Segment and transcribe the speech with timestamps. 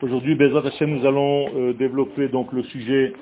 [0.00, 3.12] Aujourd'hui, Hashem, nous allons euh, développer donc le sujet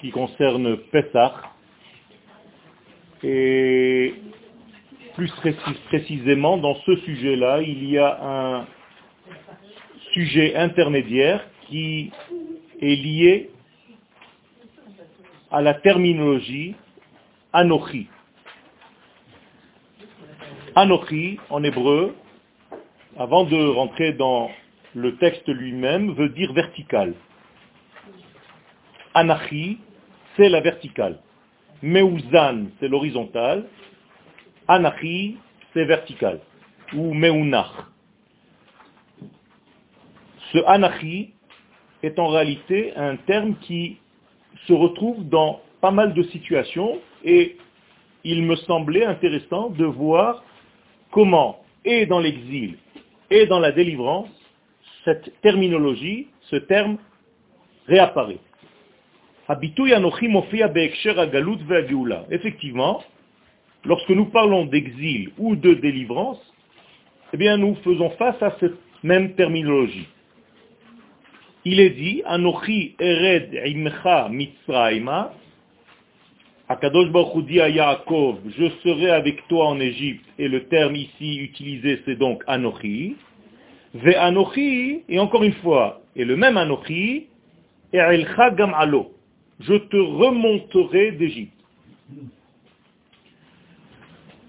[0.00, 1.34] qui concerne Pessah.
[3.22, 4.14] Et
[5.16, 5.30] plus
[5.88, 8.66] précisément, dans ce sujet-là, il y a un
[10.12, 12.10] sujet intermédiaire qui
[12.80, 13.50] est lié
[15.50, 16.74] à la terminologie
[17.52, 18.08] Anochi.
[20.74, 22.14] Anochi, en hébreu,
[23.16, 24.50] avant de rentrer dans
[24.94, 27.14] le texte lui-même, veut dire vertical.
[29.14, 29.78] Anachi,
[30.36, 31.18] c'est la verticale.
[31.82, 33.66] Meuzan, c'est l'horizontale.
[34.68, 35.36] Anachi,
[35.72, 36.40] c'est vertical.
[36.94, 37.70] Ou Meunach.
[40.52, 41.32] Ce Anachi
[42.02, 43.98] est en réalité un terme qui
[44.66, 47.56] se retrouve dans pas mal de situations et
[48.24, 50.44] il me semblait intéressant de voir
[51.10, 52.76] comment, et dans l'exil,
[53.30, 54.28] et dans la délivrance,
[55.04, 56.98] cette terminologie, ce terme,
[57.86, 58.38] réapparaît.
[62.30, 63.02] Effectivement,
[63.84, 66.40] lorsque nous parlons d'exil ou de délivrance,
[67.32, 70.06] eh bien nous faisons face à cette même terminologie.
[71.64, 75.32] Il est dit, Anochi ered imcha mitzrayma,
[76.70, 81.38] Akadosh Baruch dit à Yaakov, je serai avec toi en Égypte, et le terme ici
[81.38, 83.16] utilisé c'est donc Anochi.
[83.92, 87.26] Ve Anochi, et encore une fois, et le même Anochi,
[87.92, 89.10] E'elcha gam alo,
[89.58, 91.60] je te remonterai d'Égypte.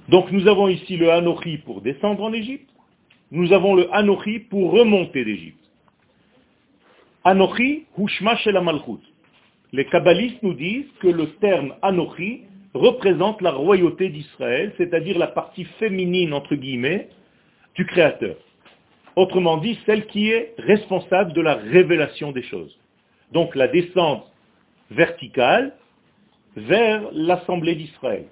[0.08, 2.70] Donc nous avons ici le Anochi pour descendre en Égypte,
[3.32, 5.58] nous avons le Anochi pour remonter d'Égypte.
[7.24, 9.11] Anochi, Hushma Shel Malchut.
[9.74, 15.66] Les kabbalistes nous disent que le terme Anochi représente la royauté d'Israël, c'est-à-dire la partie
[15.80, 17.10] féminine, entre guillemets,
[17.76, 18.36] du Créateur.
[19.16, 22.78] Autrement dit, celle qui est responsable de la révélation des choses.
[23.32, 24.26] Donc la descente
[24.90, 25.74] verticale
[26.56, 28.26] vers l'Assemblée d'Israël.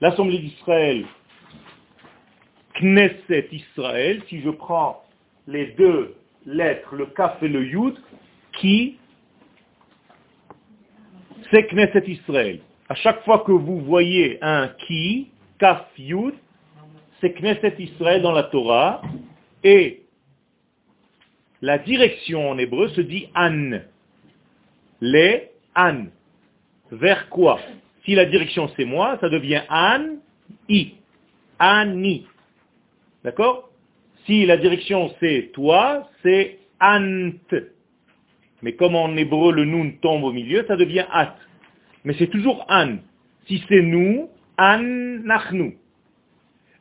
[0.00, 1.04] L'Assemblée d'Israël,
[2.80, 5.02] Knesset Israël, si je prends
[5.46, 6.14] les deux
[6.46, 7.94] lettres, le Kaf et le Yud,
[8.58, 8.98] qui
[11.50, 12.60] c'est Knesset Israël.
[12.88, 15.28] À chaque fois que vous voyez un ki,
[15.58, 16.34] kaf yud,
[17.20, 19.02] c'est Knesset Israël dans la Torah,
[19.62, 20.02] et
[21.62, 23.80] la direction en hébreu se dit an.
[25.00, 26.06] Les an.
[26.90, 27.60] Vers quoi?
[28.04, 30.16] Si la direction c'est moi, ça devient an,
[30.68, 30.94] i.
[31.58, 32.26] Ani.
[33.22, 33.70] D'accord?
[34.24, 37.32] Si la direction c'est toi, c'est ant.
[38.62, 41.36] Mais comme en hébreu le nun tombe au milieu, ça devient at.
[42.04, 42.96] Mais c'est toujours an.
[43.46, 44.28] Si c'est nous,
[44.58, 44.82] an
[45.24, 45.76] nachnu.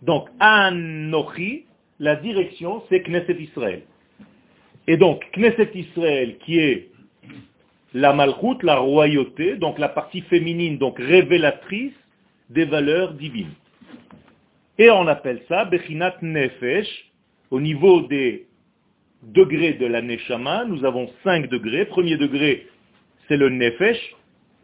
[0.01, 1.65] Donc an nochi,
[1.99, 3.83] la direction c'est Knesset Israël.
[4.87, 6.89] Et donc Knesset Israël qui est
[7.93, 11.93] la malchoute, la royauté, donc la partie féminine, donc révélatrice
[12.49, 13.53] des valeurs divines.
[14.77, 16.87] Et on appelle ça Bechinat Nefesh,
[17.51, 18.47] au niveau des
[19.23, 21.85] degrés de la Neshama, nous avons cinq degrés.
[21.85, 22.67] Premier degré,
[23.27, 24.15] c'est le Nefesh,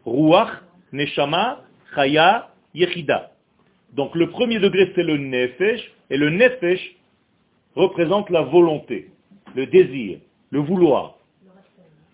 [0.04, 0.62] Ruach,
[0.92, 1.62] Neshama,
[1.94, 3.32] Chaya, Yechida.
[3.92, 6.96] Donc le premier degré, c'est le Nefesh, et le Nefesh
[7.74, 9.10] représente la volonté,
[9.54, 10.18] le désir,
[10.50, 11.18] le vouloir.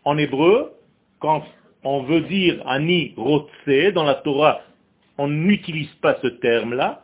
[0.05, 0.73] En hébreu,
[1.21, 1.45] quand
[1.85, 4.63] on veut dire Ani Rotse, dans la Torah,
[5.19, 7.03] on n'utilise pas ce terme-là,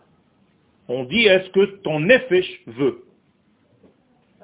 [0.89, 3.05] on dit est-ce que ton Nefesh veut?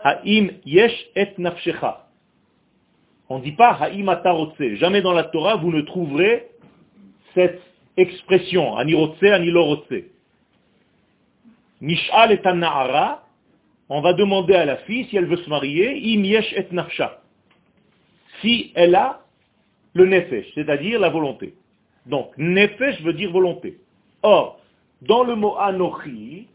[0.05, 2.07] Ha'im yesh et nafshecha.
[3.31, 4.75] On ne dit pas Ha'im atarotse.
[4.75, 6.47] Jamais dans la Torah vous ne trouverez
[7.35, 7.63] cette
[7.97, 10.05] expression, anirotse, anilorotse.
[11.81, 13.25] Nish'al et na'ara,
[13.89, 17.21] on va demander à la fille si elle veut se marier, im yesh et nafsha.
[18.41, 19.21] Si elle a
[19.95, 21.55] le nefesh, c'est-à-dire la volonté.
[22.07, 23.79] Donc, nefesh veut dire volonté.
[24.23, 24.61] Or,
[25.03, 26.49] dans le mot anochi,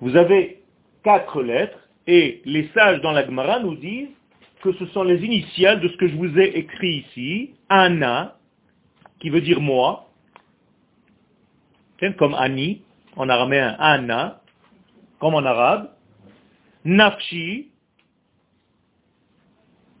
[0.00, 0.59] vous avez
[1.02, 4.08] quatre lettres, et les sages dans la Gemara nous disent
[4.62, 8.36] que ce sont les initiales de ce que je vous ai écrit ici, Anna,
[9.20, 10.08] qui veut dire moi,
[12.18, 12.82] comme Ani,
[13.16, 14.40] en araméen Anna,
[15.18, 15.90] comme en arabe,
[16.84, 17.68] Nafshi,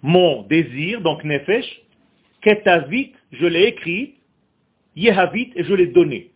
[0.02, 1.82] mon désir, donc Nefesh,
[2.40, 4.14] Ketavit, je l'ai écrit,
[4.96, 6.29] Yehavit, et je l'ai donné.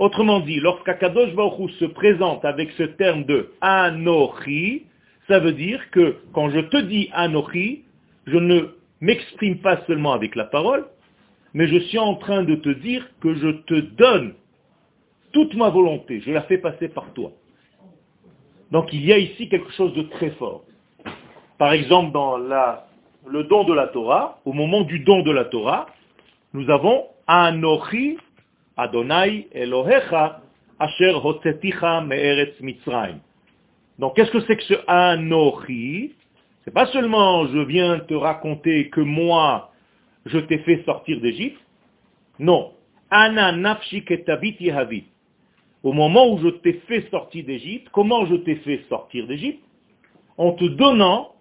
[0.00, 4.86] Autrement dit, lorsqu'Akadosh Baruch se présente avec ce terme de Anochi,
[5.28, 7.84] ça veut dire que quand je te dis Anochi,
[8.26, 8.62] je ne
[9.02, 10.86] m'exprime pas seulement avec la parole,
[11.52, 14.32] mais je suis en train de te dire que je te donne
[15.32, 17.32] toute ma volonté, je la fais passer par toi.
[18.70, 20.64] Donc il y a ici quelque chose de très fort.
[21.58, 25.88] Par exemple, dans le don de la Torah, au moment du don de la Torah,
[26.54, 28.16] nous avons Anochi
[28.80, 30.40] Adonai Elohecha
[30.78, 33.20] Asher Hotzeticha Me'eretz Mitzrayim.
[33.98, 36.14] Donc qu'est-ce que c'est que ce Anochi?
[36.64, 39.70] C'est pas seulement je viens te raconter que moi
[40.24, 41.60] je t'ai fait sortir d'Égypte.
[42.38, 42.72] Non.
[43.10, 44.02] Ana nafshi
[45.82, 49.62] Au moment où je t'ai fait sortir d'Égypte, comment je t'ai fait sortir d'Égypte?
[50.38, 51.34] En te donnant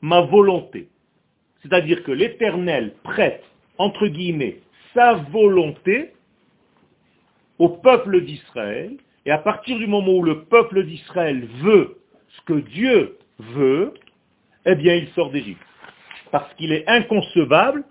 [0.00, 0.88] ma volonté.
[1.60, 3.44] C'est-à-dire que l'Éternel prête,
[3.78, 4.60] entre guillemets,
[4.94, 6.12] sa volonté
[7.58, 12.60] au peuple d'Israël, et à partir du moment où le peuple d'Israël veut ce que
[12.60, 13.94] Dieu veut,
[14.66, 15.62] eh bien il sort d'Égypte.
[16.30, 17.84] Parce qu'il est inconcevable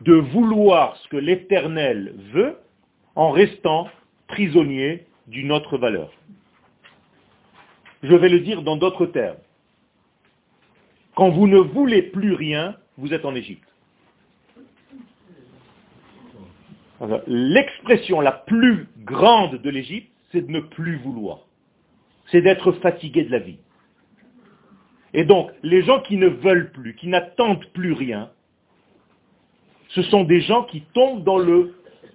[0.00, 2.56] de vouloir ce que l'Éternel veut
[3.14, 3.88] en restant
[4.28, 6.12] prisonnier d'une autre valeur.
[8.02, 9.38] Je vais le dire dans d'autres termes.
[11.14, 13.66] Quand vous ne voulez plus rien, vous êtes en Égypte.
[17.26, 21.40] L'expression la plus grande de l'Égypte, c'est de ne plus vouloir.
[22.30, 23.58] C'est d'être fatigué de la vie.
[25.14, 28.30] Et donc, les gens qui ne veulent plus, qui n'attendent plus rien,
[29.88, 31.74] ce sont des gens qui tombent dans le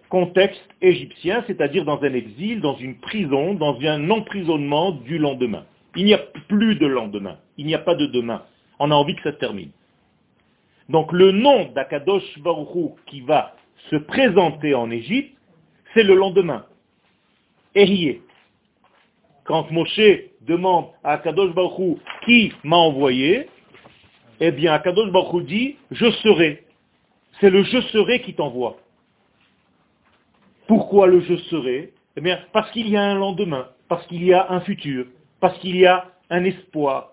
[0.09, 5.65] contexte égyptien, c'est-à-dire dans un exil, dans une prison, dans un emprisonnement du lendemain.
[5.95, 8.43] Il n'y a plus de lendemain, il n'y a pas de demain.
[8.79, 9.71] On a envie que ça termine.
[10.89, 13.55] Donc le nom d'Akadosh Baruch qui va
[13.89, 15.35] se présenter en Égypte,
[15.93, 16.65] c'est le lendemain.
[17.75, 18.21] Erié.
[19.43, 19.99] Quand Moshe
[20.41, 23.47] demande à Akadosh Baruch qui m'a envoyé,
[24.39, 26.65] eh bien Akadosh Baruch dit, je serai.
[27.39, 28.77] C'est le je serai qui t'envoie.
[30.67, 31.93] Pourquoi le je serai?
[32.15, 35.05] Eh bien, parce qu'il y a un lendemain, parce qu'il y a un futur,
[35.39, 37.11] parce qu'il y a un espoir.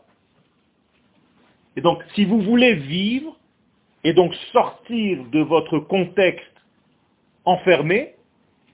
[1.77, 3.37] Et donc, si vous voulez vivre,
[4.05, 6.58] et donc sortir de votre contexte
[7.49, 8.15] enfermé,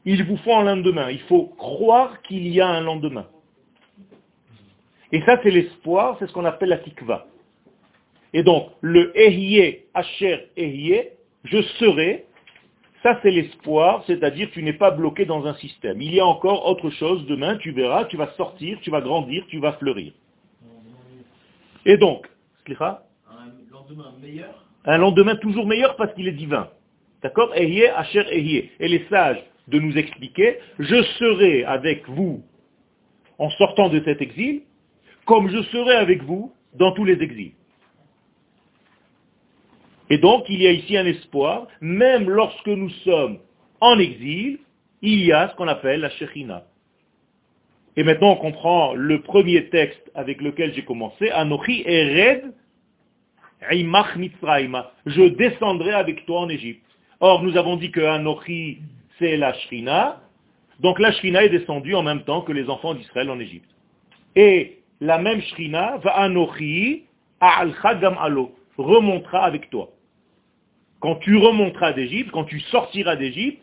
[0.05, 1.11] il vous faut un lendemain.
[1.11, 3.27] Il faut croire qu'il y a un lendemain.
[5.13, 7.27] Et ça, c'est l'espoir, c'est ce qu'on appelle la tikva.
[8.33, 11.11] Et donc, le ehye, asher ehye,
[11.45, 12.25] je serai,
[13.03, 16.03] ça c'est l'espoir, c'est-à-dire tu n'es pas bloqué dans un système.
[16.03, 19.45] Il y a encore autre chose, demain tu verras, tu vas sortir, tu vas grandir,
[19.49, 20.13] tu vas fleurir.
[21.87, 22.27] Et donc,
[22.67, 22.75] un
[23.71, 24.65] lendemain meilleur?
[24.85, 26.69] Un lendemain toujours meilleur parce qu'il est divin.
[27.25, 28.71] D'accord Ehye, Asher Ehye.
[28.79, 32.45] Et les sages de nous expliquer, je serai avec vous
[33.39, 34.61] en sortant de cet exil,
[35.25, 37.53] comme je serai avec vous dans tous les exils.
[40.11, 43.39] Et donc, il y a ici un espoir, même lorsque nous sommes
[43.81, 44.59] en exil,
[45.01, 46.67] il y a ce qu'on appelle la Shechina.
[47.97, 52.53] Et maintenant, on comprend le premier texte avec lequel j'ai commencé, Anochi Ered
[53.73, 54.93] Imach Mitzrayma.
[55.07, 56.85] Je descendrai avec toi en Égypte.
[57.21, 58.79] Or, nous avons dit que Anochi,
[59.19, 60.21] c'est la Shrina.
[60.81, 63.71] Donc la Shrina est descendue en même temps que les enfants d'Israël en Égypte.
[64.37, 67.05] Et la même Shrina, va Anochi,
[67.41, 67.75] al
[68.19, 69.91] Alo, remontera avec toi.
[71.01, 73.63] Quand tu remonteras d'Égypte, quand tu sortiras d'Égypte,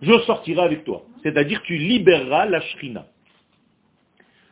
[0.00, 1.02] je sortirai avec toi.
[1.22, 3.06] C'est-à-dire tu libéreras la Shrina.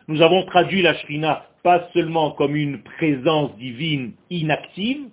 [0.07, 5.09] Nous avons traduit la Shrina pas seulement comme une présence divine inactive,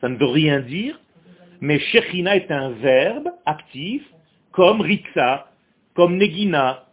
[0.00, 0.98] ça ne veut rien dire,
[1.60, 4.02] mais Shechina est un verbe actif,
[4.52, 5.50] comme Ritza,
[5.94, 6.86] comme Negina.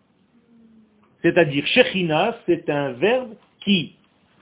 [1.21, 3.95] C'est-à-dire, Shechina, c'est un verbe qui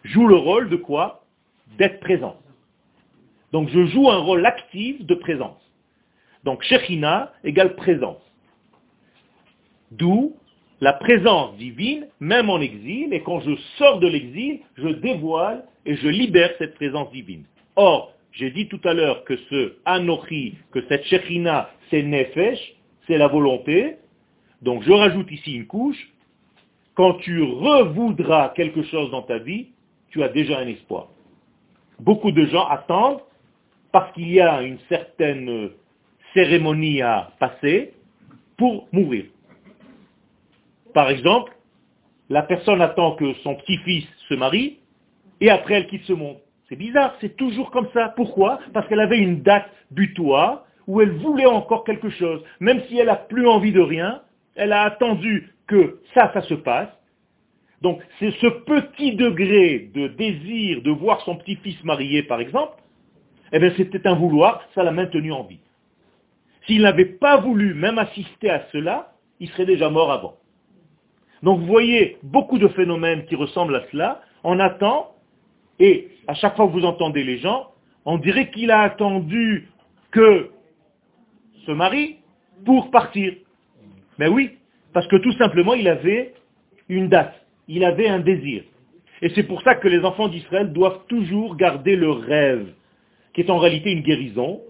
[0.04, 1.24] joue le rôle de quoi?
[1.78, 2.38] D'être présent.
[3.52, 5.62] Donc je joue un rôle actif de présence.
[6.44, 8.22] Donc Shechina égale présence.
[9.92, 10.36] D'où
[10.82, 15.96] la présence divine, même en exil, et quand je sors de l'exil, je dévoile et
[15.96, 17.46] je libère cette présence divine.
[17.76, 22.60] Or, j'ai dit tout à l'heure que ce Anochi, que cette Shechina, c'est Nefesh,
[23.08, 23.96] c'est la volonté.
[24.62, 26.12] Donc je rajoute ici une couche.
[26.96, 29.68] Quand tu revoudras quelque chose dans ta vie,
[30.10, 31.08] tu as déjà un espoir.
[32.00, 33.22] Beaucoup de gens attendent
[33.94, 35.70] parce qu'il y a une certaine
[36.34, 37.94] cérémonie à passer
[38.58, 39.26] pour mourir.
[40.94, 41.54] Par exemple,
[42.30, 44.80] la personne attend que son petit-fils se marie
[45.40, 46.38] et après elle quitte ce monde.
[46.70, 48.14] C'est bizarre, c'est toujours comme ça.
[48.16, 48.60] Pourquoi?
[48.74, 52.44] Parce qu'elle avait une date butoir où elle voulait encore quelque chose.
[52.60, 54.22] Même si elle n'a plus envie de rien,
[54.56, 56.90] elle a attendu que ça, ça se passe.
[57.82, 62.82] Donc c'est ce petit degré de désir de voir son petit-fils marié, par exemple,
[63.52, 65.60] eh bien c'était un vouloir, ça l'a maintenu en vie.
[66.66, 70.38] S'il n'avait pas voulu même assister à cela, il serait déjà mort avant.
[71.44, 74.22] Donc vous voyez beaucoup de phénomènes qui ressemblent à cela.
[74.44, 75.15] On attend,
[75.80, 77.72] et à chaque fois que vous entendez les gens,
[78.06, 79.68] on dirait qu'il a attendu
[80.12, 80.50] que
[81.66, 82.18] ce mari
[82.66, 83.34] pour partir.
[84.18, 84.52] Mais oui,
[84.94, 86.34] parce que tout simplement, il avait
[86.88, 87.34] une date,
[87.68, 88.64] il avait un désir.
[89.22, 92.68] Et c'est pour ça que les enfants d'Israël doivent toujours garder le rêve,
[93.34, 94.62] qui est en réalité une guérison,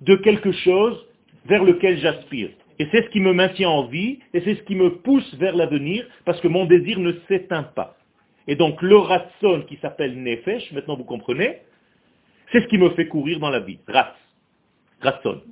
[0.00, 1.06] de quelque chose
[1.46, 2.50] vers lequel j'aspire.
[2.78, 5.56] Et c'est ce qui me maintient en vie, et c'est ce qui me pousse vers
[5.56, 7.96] l'avenir, parce que mon désir ne s'éteint pas.
[8.46, 11.60] Et donc le ratson qui s'appelle nefesh, maintenant vous comprenez,
[12.52, 13.78] c'est ce qui me fait courir dans la vie.
[13.88, 14.14] Rat.
[15.00, 15.42] Ratson.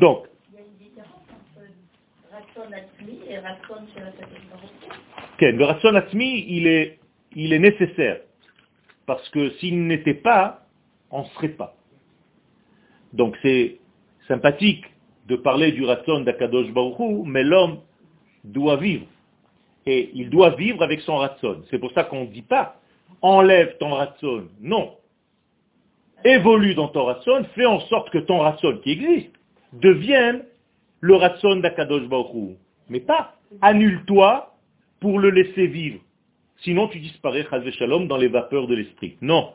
[0.00, 0.26] Donc.
[0.52, 1.22] Il y a une différence
[2.32, 3.74] entre atmi et ratson
[5.40, 6.98] le ratson atmi, il est,
[7.34, 8.20] il est nécessaire.
[9.06, 10.66] Parce que s'il n'était pas,
[11.10, 11.76] on ne serait pas.
[13.12, 13.78] Donc c'est
[14.26, 14.84] sympathique
[15.26, 17.80] de parler du ratson d'Akadosh Baruchou, mais l'homme
[18.44, 19.06] doit vivre.
[19.86, 21.62] Et il doit vivre avec son ratson.
[21.70, 22.80] C'est pour ça qu'on ne dit pas,
[23.22, 24.48] enlève ton ratson.
[24.60, 24.96] Non.
[26.24, 29.32] Évolue dans ton ratson, fais en sorte que ton ratson qui existe
[29.72, 30.44] devienne
[31.00, 32.56] le ratson d'Akadosh Baruchou.
[32.88, 34.54] Mais pas, annule-toi
[35.00, 36.00] pour le laisser vivre.
[36.58, 39.16] Sinon tu disparais, Shalom, dans les vapeurs de l'esprit.
[39.20, 39.52] Non.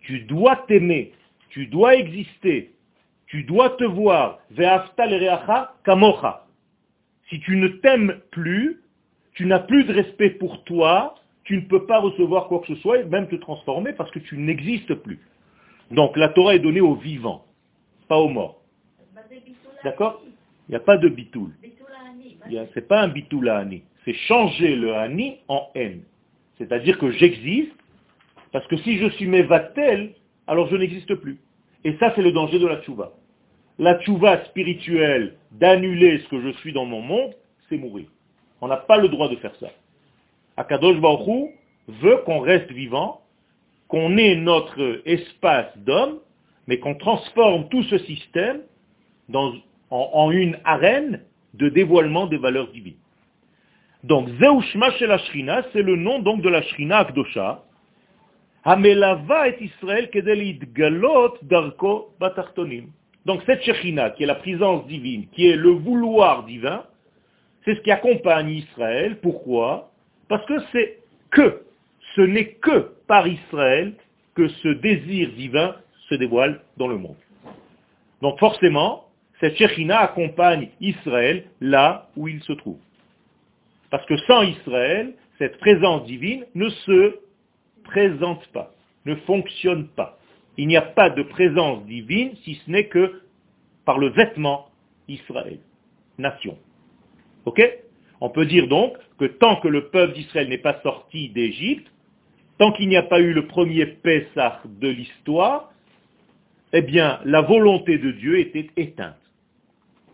[0.00, 1.12] Tu dois t'aimer,
[1.50, 2.72] tu dois exister,
[3.26, 4.38] tu dois te voir.
[7.28, 8.80] Si tu ne t'aimes plus,
[9.34, 12.74] tu n'as plus de respect pour toi, tu ne peux pas recevoir quoi que ce
[12.76, 15.18] soit et même te transformer parce que tu n'existes plus.
[15.90, 17.44] Donc la Torah est donnée aux vivants,
[18.08, 18.62] pas aux morts.
[19.82, 20.22] D'accord?
[20.68, 21.50] Il n'y a pas de bitoul.
[21.62, 23.82] Ce n'est pas un bitoul ani.
[24.04, 26.02] C'est changer le ani en haine.
[26.58, 27.72] C'est-à-dire que j'existe,
[28.52, 30.12] parce que si je suis mévatel,
[30.46, 31.38] alors je n'existe plus.
[31.84, 33.12] Et ça, c'est le danger de la tchouva
[33.80, 37.32] la tchouva spirituelle d'annuler ce que je suis dans mon monde,
[37.68, 38.06] c'est mourir.
[38.60, 39.68] On n'a pas le droit de faire ça.
[40.56, 41.50] Akadosh Baruch
[41.88, 43.22] veut qu'on reste vivant,
[43.88, 46.18] qu'on ait notre espace d'homme,
[46.66, 48.60] mais qu'on transforme tout ce système
[49.90, 51.22] en, une arène
[51.54, 52.94] de dévoilement des valeurs divines.
[54.04, 57.64] Donc, Zeushma Shel Ashrina, c'est le nom donc de la Shrina Akdosha,
[58.64, 62.88] Hamelava et Israël Kedelid Galot Darko Batartonim.
[63.26, 66.84] Donc cette Shekhinah, qui est la présence divine, qui est le vouloir divin,
[67.64, 69.18] c'est ce qui accompagne Israël.
[69.20, 69.90] Pourquoi?
[70.28, 70.98] Parce que c'est
[71.30, 71.62] que,
[72.14, 73.94] ce n'est que par Israël
[74.34, 75.76] que ce désir divin
[76.08, 77.16] se dévoile dans le monde.
[78.22, 79.06] Donc forcément,
[79.40, 82.78] cette Shekhinah accompagne Israël là où il se trouve.
[83.90, 87.18] Parce que sans Israël, cette présence divine ne se
[87.84, 88.72] présente pas,
[89.04, 90.18] ne fonctionne pas.
[90.56, 93.22] Il n'y a pas de présence divine si ce n'est que
[93.84, 94.68] par le vêtement
[95.08, 95.58] Israël,
[96.18, 96.58] nation.
[98.20, 101.90] On peut dire donc que tant que le peuple d'Israël n'est pas sorti d'Égypte,
[102.58, 105.72] tant qu'il n'y a pas eu le premier Pessah de l'histoire,
[106.72, 109.16] eh bien, la volonté de Dieu était éteinte.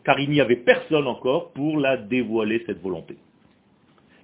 [0.04, 3.16] Car il n'y avait personne encore pour la dévoiler, cette volonté.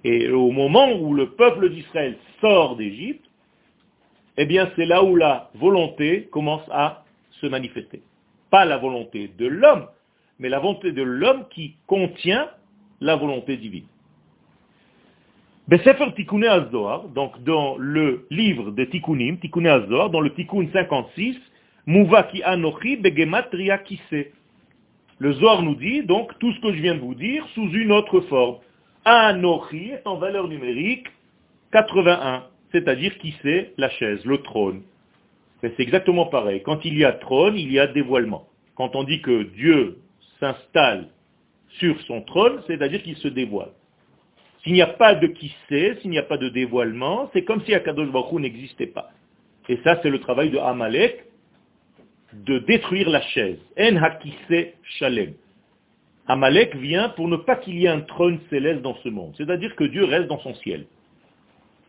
[0.03, 3.25] Et au moment où le peuple d'Israël sort d'Égypte,
[4.37, 7.03] eh bien c'est là où la volonté commence à
[7.41, 8.01] se manifester.
[8.49, 9.87] Pas la volonté de l'homme,
[10.39, 12.49] mais la volonté de l'homme qui contient
[13.03, 13.85] la volonté divine.
[15.67, 16.05] Besefer
[17.13, 21.37] donc dans le livre de Tikkunim, Tikkun Azor, dans le Tikkun 56,
[21.85, 24.27] Mouvaki Anochi Begematria Kise.
[25.19, 27.91] Le Zohar nous dit donc tout ce que je viens de vous dire sous une
[27.91, 28.57] autre forme.
[29.05, 31.07] Anochi est en valeur numérique
[31.71, 32.43] 81
[32.73, 34.81] c'est-à-dire qui c'est la chaise, le trône.
[35.61, 36.61] C'est exactement pareil.
[36.63, 38.47] Quand il y a trône, il y a dévoilement.
[38.75, 39.99] Quand on dit que Dieu
[40.39, 41.07] s'installe
[41.79, 43.71] sur son trône, c'est-à-dire qu'il se dévoile.
[44.63, 47.63] S'il n'y a pas de qui sait, s'il n'y a pas de dévoilement, c'est comme
[47.65, 49.09] si Akadosh Baruch n'existait pas.
[49.69, 51.25] Et ça, c'est le travail de Amalek,
[52.33, 53.59] de détruire la chaise.
[53.79, 55.33] En hakise shalem.
[56.27, 59.33] Amalek vient pour ne pas qu'il y ait un trône céleste dans ce monde.
[59.37, 60.85] C'est-à-dire que Dieu reste dans son ciel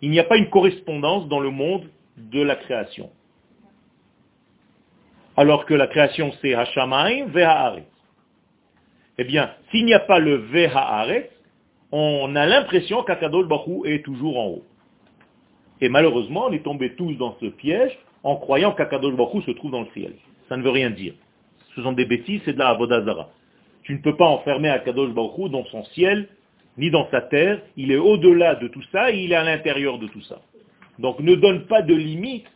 [0.04, 1.88] il n'y a pas une correspondance dans le monde
[2.18, 3.10] de la création.
[5.34, 7.93] Alors que la création c'est Hashamayim Veha'aretz.
[9.18, 11.30] Eh bien, s'il n'y a pas le Veha'aretz,
[11.92, 14.64] on a l'impression qu'Akadol Bahu est toujours en haut.
[15.80, 19.70] Et malheureusement, on est tombés tous dans ce piège en croyant qu'Akadol Bahu se trouve
[19.70, 20.14] dans le ciel.
[20.48, 21.14] Ça ne veut rien dire.
[21.74, 23.30] Ce sont des bêtises, c'est de la Avodazara.
[23.84, 26.28] Tu ne peux pas enfermer Akadosh Baruch dans son ciel
[26.76, 29.98] ni dans sa terre, il est au-delà de tout ça et il est à l'intérieur
[29.98, 30.40] de tout ça.
[30.98, 32.46] Donc ne donne pas de limite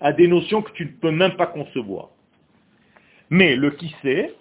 [0.00, 2.10] à des notions que tu ne peux même pas concevoir.
[3.30, 4.32] Mais le qui sait,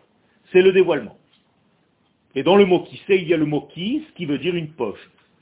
[0.51, 1.17] c'est le dévoilement.
[2.35, 4.69] Et dans le mot sait, il y a le mot qui, qui veut dire une
[4.69, 4.99] poche,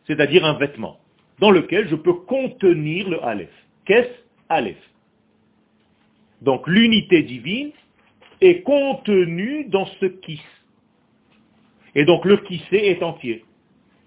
[0.07, 0.99] c'est-à-dire un vêtement,
[1.39, 3.49] dans lequel je peux contenir le Aleph.
[3.85, 4.09] Qu'est-ce
[4.49, 4.77] Aleph?
[6.41, 7.71] Donc l'unité divine
[8.41, 10.41] est contenue dans ce qui.
[11.95, 12.39] Et donc le
[12.69, 13.43] sait est entier.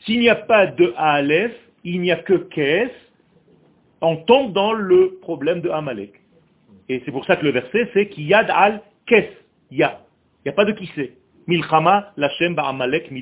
[0.01, 1.55] S'il n'y a pas de Aleph,
[1.85, 2.91] il n'y a que Kes,
[4.01, 6.13] on tombe dans le problème de Amalek.
[6.89, 9.31] Et c'est pour ça que le verset, c'est Kiyad al Kes,
[9.71, 10.01] Ya.
[10.45, 11.13] Il n'y a pas de sait.
[11.49, 12.12] Milchama
[12.59, 13.12] Amalek.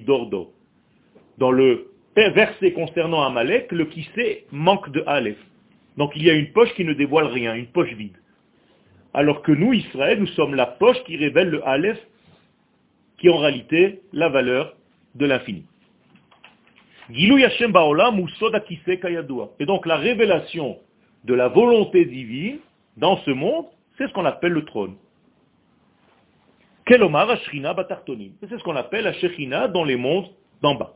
[1.38, 5.38] Dans le verset concernant Amalek, le sait manque de Aleph.
[5.96, 8.16] Donc il y a une poche qui ne dévoile rien, une poche vide.
[9.14, 11.98] Alors que nous, Israël, nous sommes la poche qui révèle le Aleph,
[13.18, 14.74] qui est en réalité la valeur
[15.14, 15.64] de l'infini.
[17.08, 17.28] Et
[19.66, 20.78] donc la révélation
[21.24, 22.58] de la volonté divine
[22.96, 23.66] dans ce monde,
[23.96, 24.96] c'est ce qu'on appelle le trône.
[26.88, 30.28] C'est ce qu'on appelle la Shechina dans les mondes
[30.62, 30.94] d'en bas.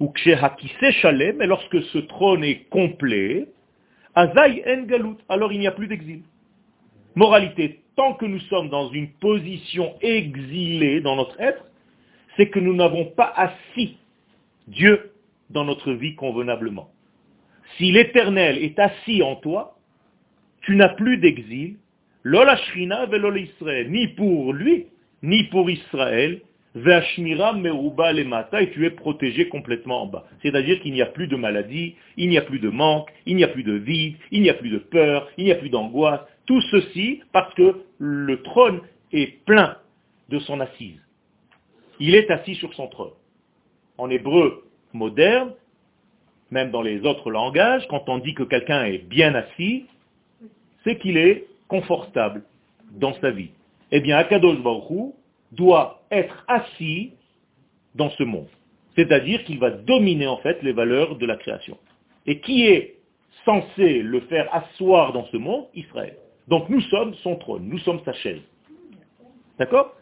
[0.00, 3.46] Ou Shalem, et lorsque ce trône est complet,
[4.16, 6.22] Azai En Galut, alors il n'y a plus d'exil.
[7.14, 11.64] Moralité, tant que nous sommes dans une position exilée dans notre être,
[12.36, 13.96] c'est que nous n'avons pas assis
[14.66, 15.12] Dieu
[15.50, 16.90] dans notre vie convenablement.
[17.76, 19.78] Si l'éternel est assis en toi,
[20.62, 21.76] tu n'as plus d'exil,
[22.24, 24.86] lola shrina Israël, ni pour lui,
[25.22, 26.40] ni pour Israël,
[26.74, 30.24] Ve'ashmira meruba lemata, et tu es protégé complètement en bas.
[30.42, 33.44] C'est-à-dire qu'il n'y a plus de maladie, il n'y a plus de manque, il n'y
[33.44, 36.20] a plus de vide, il n'y a plus de peur, il n'y a plus d'angoisse.
[36.46, 38.80] Tout ceci parce que le trône
[39.12, 39.76] est plein
[40.30, 40.98] de son assise.
[42.00, 43.12] Il est assis sur son trône.
[43.98, 44.64] En hébreu
[44.94, 45.52] moderne,
[46.50, 49.84] même dans les autres langages, quand on dit que quelqu'un est bien assis,
[50.84, 52.42] c'est qu'il est confortable
[52.92, 53.50] dans sa vie.
[53.92, 55.12] Eh bien, Akadosh Baruch
[55.52, 57.12] doit être assis
[57.94, 58.48] dans ce monde.
[58.96, 61.76] C'est-à-dire qu'il va dominer en fait les valeurs de la création.
[62.26, 62.96] Et qui est
[63.44, 65.66] censé le faire asseoir dans ce monde?
[65.74, 66.16] Israël.
[66.48, 68.40] Donc nous sommes son trône, nous sommes sa chaise.
[69.58, 69.94] D'accord?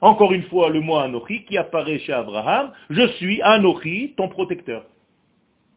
[0.00, 4.84] Encore une fois, le mot Anochi qui apparaît chez Abraham, je suis Anochi, ton protecteur.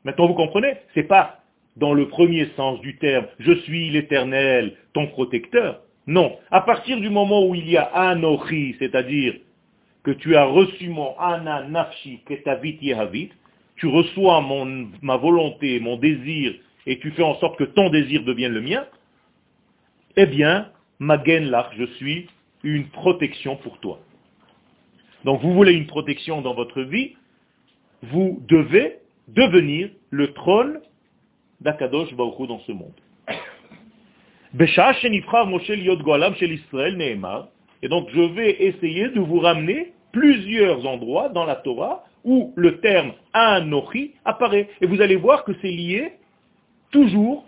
[0.03, 0.75] Maintenant, vous comprenez?
[0.93, 1.39] C'est pas
[1.77, 5.81] dans le premier sens du terme, je suis l'éternel, ton protecteur.
[6.07, 6.37] Non.
[6.51, 9.35] À partir du moment où il y a Anochi, c'est-à-dire
[10.03, 13.29] que tu as reçu mon Ana Nafshi Ketavit Yehavit,
[13.75, 18.23] tu reçois mon, ma volonté, mon désir, et tu fais en sorte que ton désir
[18.23, 18.85] devienne le mien,
[20.15, 22.27] eh bien, Magen Lach, je suis
[22.63, 23.99] une protection pour toi.
[25.25, 27.15] Donc vous voulez une protection dans votre vie,
[28.01, 28.95] vous devez
[29.27, 30.79] devenir le trône
[31.61, 32.93] d'Akadosh Baruch dans ce monde.
[37.81, 42.79] Et donc je vais essayer de vous ramener plusieurs endroits dans la Torah où le
[42.79, 44.69] terme Anochi apparaît.
[44.81, 46.13] Et vous allez voir que c'est lié
[46.91, 47.45] toujours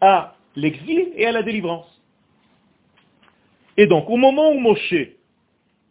[0.00, 1.86] à l'exil et à la délivrance.
[3.76, 4.94] Et donc au moment où Moshe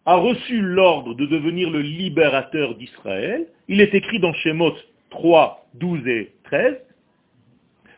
[0.05, 4.73] a reçu l'ordre de devenir le libérateur d'Israël, il est écrit dans Shemot
[5.11, 6.77] 3, 12 et 13,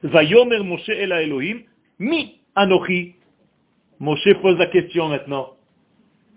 [0.04, 1.62] Vayomer Moshe el Elohim,
[2.00, 3.16] mi Anochi?
[4.00, 5.52] Moshe pose la question maintenant.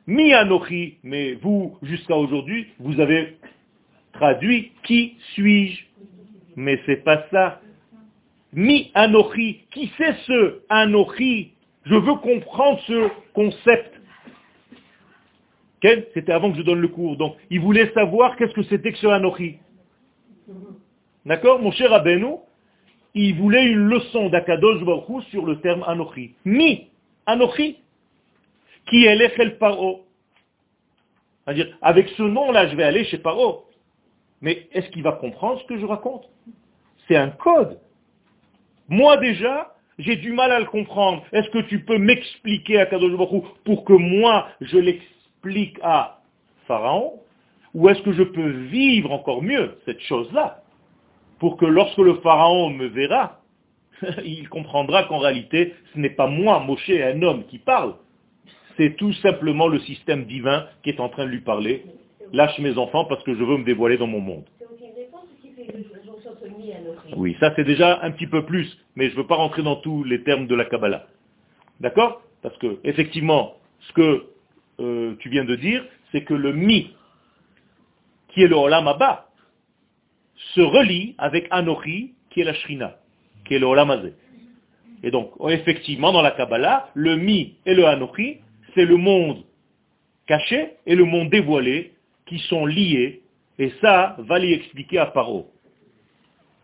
[0.06, 3.38] Mi Anochi, mais vous, jusqu'à aujourd'hui, vous avez
[4.12, 5.84] traduit qui suis-je?
[6.56, 7.60] Mais c'est pas ça.
[8.52, 11.52] Mi Anochi, qui c'est ce Anochi?
[11.86, 13.92] Je veux comprendre ce concept.
[16.14, 17.16] C'était avant que je donne le cours.
[17.16, 19.58] Donc, il voulait savoir qu'est-ce que c'était que ce Anochi.
[21.26, 21.60] D'accord?
[21.60, 22.36] Mon cher Rabbeinu,
[23.14, 26.34] il voulait une leçon d'Akadosh Baruch sur le terme Anochi.
[26.44, 26.88] Mi,
[27.26, 27.78] Anochi,
[28.88, 30.04] qui est l'Echel Paro.
[31.44, 33.66] C'est-à-dire, avec ce nom-là, je vais aller chez Paro.
[34.40, 36.28] Mais est-ce qu'il va comprendre ce que je raconte?
[37.06, 37.78] C'est un code.
[38.88, 41.22] Moi déjà, j'ai du mal à le comprendre.
[41.32, 46.20] Est-ce que tu peux m'expliquer à Kadosh Baruch pour que moi, je l'explique à
[46.66, 47.20] Pharaon?
[47.74, 50.63] Ou est-ce que je peux vivre encore mieux cette chose-là?
[51.38, 53.40] Pour que lorsque le pharaon me verra,
[54.24, 57.94] il comprendra qu'en réalité, ce n'est pas moi, Moshe, un homme qui parle,
[58.76, 61.84] c'est tout simplement le système divin qui est en train de lui parler.
[62.32, 64.44] Lâche mes enfants parce que je veux me dévoiler dans mon monde.
[67.16, 69.76] Oui, ça c'est déjà un petit peu plus, mais je ne veux pas rentrer dans
[69.76, 71.06] tous les termes de la Kabbalah.
[71.80, 72.22] D'accord?
[72.42, 74.26] Parce que, effectivement, ce que
[74.80, 76.94] euh, tu viens de dire, c'est que le mi,
[78.28, 79.23] qui est le Olam Abba,
[80.52, 82.96] se relie avec Anochi, qui est la Shrina,
[83.46, 84.12] qui est le Olamazé.
[85.02, 88.38] Et donc, effectivement, dans la Kabbalah, le Mi et le Anochi,
[88.74, 89.44] c'est le monde
[90.26, 91.92] caché et le monde dévoilé
[92.26, 93.22] qui sont liés.
[93.58, 95.50] Et ça va lui expliquer à Paro.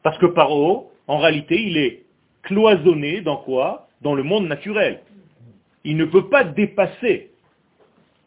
[0.03, 2.05] Parce que Paro, en réalité, il est
[2.43, 3.88] cloisonné dans quoi?
[4.01, 5.03] Dans le monde naturel.
[5.85, 7.31] Il ne peut pas dépasser.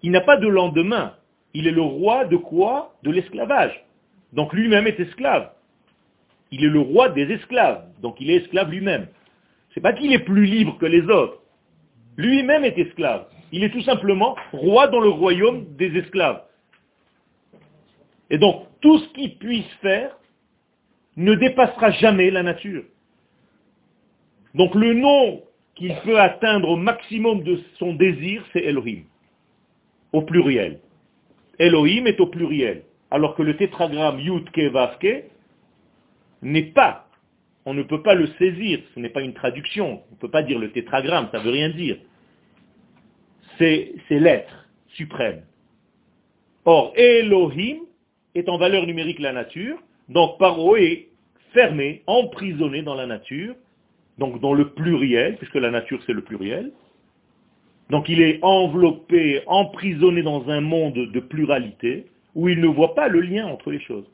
[0.01, 1.15] Il n'a pas de lendemain.
[1.53, 2.93] Il est le roi de quoi?
[3.03, 3.83] De l'esclavage.
[4.33, 5.51] Donc lui-même est esclave.
[6.51, 7.85] Il est le roi des esclaves.
[8.01, 9.07] Donc il est esclave lui-même.
[9.73, 11.41] C'est pas qu'il est plus libre que les autres.
[12.17, 13.27] Lui-même est esclave.
[13.51, 16.43] Il est tout simplement roi dans le royaume des esclaves.
[18.29, 20.17] Et donc, tout ce qu'il puisse faire
[21.17, 22.83] ne dépassera jamais la nature.
[24.55, 25.43] Donc le nom
[25.75, 29.03] qu'il peut atteindre au maximum de son désir, c'est Elohim,
[30.11, 30.79] au pluriel.
[31.59, 35.25] Elohim est au pluriel, alors que le tétragramme Yud Vavke
[36.41, 37.07] n'est pas,
[37.63, 40.41] on ne peut pas le saisir, ce n'est pas une traduction, on ne peut pas
[40.41, 41.97] dire le tétragramme, ça ne veut rien dire.
[43.59, 45.43] C'est l'être suprême.
[46.65, 47.81] Or, Elohim
[48.33, 49.77] est en valeur numérique la nature,
[50.09, 51.09] donc Paro est
[51.53, 53.53] fermé, emprisonné dans la nature,
[54.17, 56.71] donc dans le pluriel, puisque la nature c'est le pluriel.
[57.91, 63.07] Donc il est enveloppé, emprisonné dans un monde de pluralité, où il ne voit pas
[63.07, 64.09] le lien entre les choses.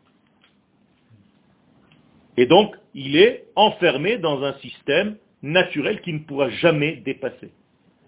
[2.38, 7.52] Et donc, il est enfermé dans un système naturel qui ne pourra jamais dépasser.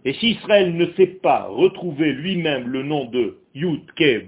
[0.03, 4.25] Et si Israël ne sait pas retrouver lui-même le nom de Yud Ke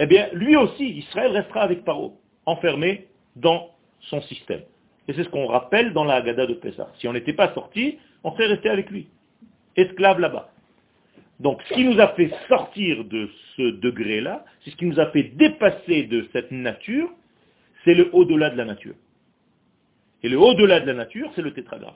[0.00, 3.70] eh bien, lui aussi, Israël restera avec Paro, enfermé dans
[4.02, 4.62] son système.
[5.08, 6.92] Et c'est ce qu'on rappelle dans la Haggadah de Pessah.
[6.98, 9.08] Si on n'était pas sorti, on serait resté avec lui,
[9.76, 10.50] esclave là-bas.
[11.40, 15.06] Donc, ce qui nous a fait sortir de ce degré-là, c'est ce qui nous a
[15.10, 17.10] fait dépasser de cette nature,
[17.84, 18.94] c'est le au-delà de la nature.
[20.22, 21.94] Et le au-delà de la nature, c'est le tétragramme.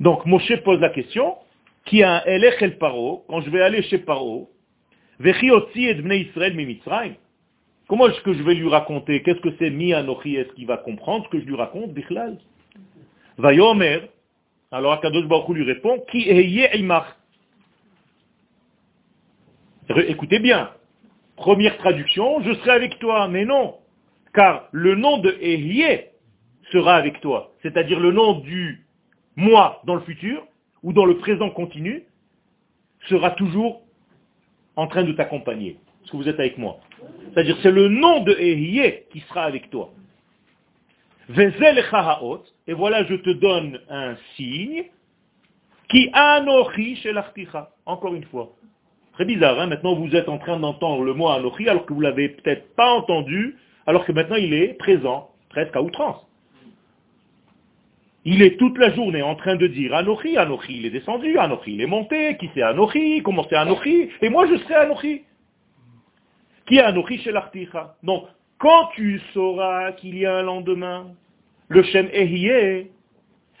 [0.00, 1.36] Donc, Moshe pose la question,
[1.84, 4.50] qui a un Elech el Paro, quand je vais aller chez Paro,
[7.88, 9.22] Comment est-ce que je vais lui raconter?
[9.22, 10.36] Qu'est-ce que c'est Mi Anochi?
[10.36, 11.92] Est-ce qu'il va comprendre ce que je lui raconte?
[11.92, 12.38] Bichlal
[13.36, 14.02] Vayomer.
[14.70, 16.28] Alors Akadosh Baruch lui répond Ki
[19.96, 20.70] Écoutez bien.
[21.36, 23.28] Première traduction, je serai avec toi.
[23.28, 23.76] Mais non.
[24.34, 26.06] Car le nom de Ehye
[26.72, 27.52] sera avec toi.
[27.62, 28.84] C'est-à-dire le nom du
[29.36, 30.46] moi dans le futur
[30.82, 32.04] ou dans le présent continu
[33.08, 33.82] sera toujours
[34.76, 35.78] en train de t'accompagner.
[36.02, 36.78] Est-ce que vous êtes avec moi
[37.32, 39.90] C'est-à-dire c'est le nom de Ehiyeh qui sera avec toi.
[41.30, 44.84] Et voilà, je te donne un signe
[45.88, 46.98] qui anochi.
[47.86, 48.57] Encore une fois.
[49.18, 52.00] Très bizarre, hein maintenant vous êtes en train d'entendre le mot anochi alors que vous
[52.00, 56.24] l'avez peut-être pas entendu, alors que maintenant il est présent, presque à outrance.
[58.24, 61.74] Il est toute la journée en train de dire Anochi, Anochi, il est descendu, Anochi,
[61.74, 65.24] il est monté, qui c'est Anochi, comment c'est Anochi, et moi je serai Anochi.
[66.68, 67.96] Qui est Anochi chez l'articha?
[68.04, 68.22] Donc,
[68.58, 71.08] quand tu sauras qu'il y a un lendemain,
[71.66, 72.92] le Shem Ehiyeh,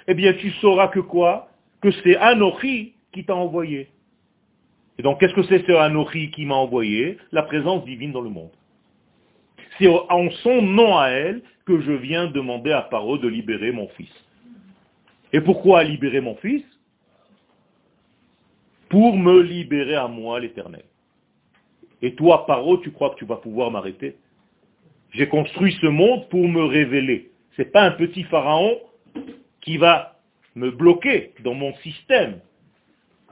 [0.06, 1.48] eh bien tu sauras que quoi?
[1.82, 3.88] Que c'est Anochi qui t'a envoyé.
[4.98, 8.30] Et donc, qu'est-ce que c'est ce Anochi qui m'a envoyé La présence divine dans le
[8.30, 8.50] monde.
[9.78, 13.88] C'est en son nom à elle que je viens demander à Paro de libérer mon
[13.88, 14.12] fils.
[15.32, 16.64] Et pourquoi libérer mon fils?
[18.88, 20.84] Pour me libérer à moi l'éternel.
[22.02, 24.16] Et toi, Paro, tu crois que tu vas pouvoir m'arrêter?
[25.12, 27.30] J'ai construit ce monde pour me révéler.
[27.56, 28.78] Ce n'est pas un petit pharaon
[29.60, 30.18] qui va
[30.54, 32.40] me bloquer dans mon système.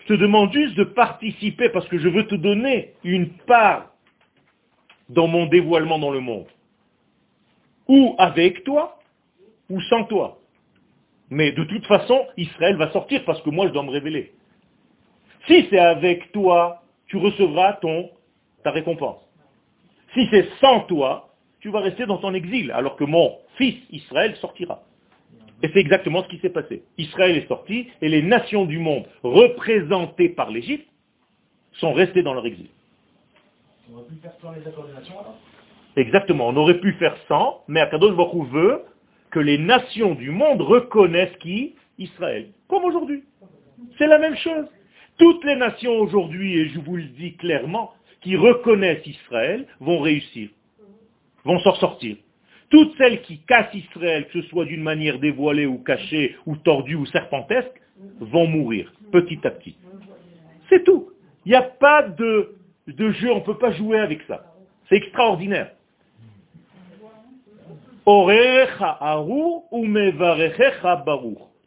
[0.07, 3.91] Je te demande juste de participer parce que je veux te donner une part
[5.09, 6.47] dans mon dévoilement dans le monde.
[7.89, 9.01] Ou avec toi,
[9.69, 10.39] ou sans toi.
[11.29, 14.33] Mais de toute façon, Israël va sortir parce que moi, je dois me révéler.
[15.49, 18.09] Si c'est avec toi, tu recevras ton,
[18.63, 19.21] ta récompense.
[20.15, 24.37] Si c'est sans toi, tu vas rester dans ton exil, alors que mon fils Israël
[24.37, 24.83] sortira.
[25.63, 26.83] Et c'est exactement ce qui s'est passé.
[26.99, 30.89] Israël est sorti et les nations du monde représentées par l'Égypte
[31.73, 32.69] sont restées dans leur exil.
[33.91, 35.39] On aurait pu faire sans les accords nations alors?
[35.97, 38.83] Exactement, on aurait pu faire sans, mais Akadosh Baruch veut
[39.31, 41.75] que les nations du monde reconnaissent qui?
[41.99, 42.49] Israël.
[42.69, 43.25] Comme aujourd'hui.
[43.97, 44.67] C'est la même chose.
[45.19, 50.51] Toutes les nations aujourd'hui, et je vous le dis clairement, qui reconnaissent Israël vont réussir,
[51.45, 52.17] vont s'en sortir.
[52.69, 56.97] Toutes celles qui cassent Israël, que ce soit d'une manière dévoilée ou cachée, ou tordue
[56.97, 57.81] ou serpentesque,
[58.21, 59.77] vont mourir petit à petit.
[60.69, 61.11] C'est tout.
[61.45, 62.57] Il n'y a pas de,
[62.89, 64.53] de jeu, on ne peut pas jouer avec ça.
[64.89, 65.71] C'est extraordinaire.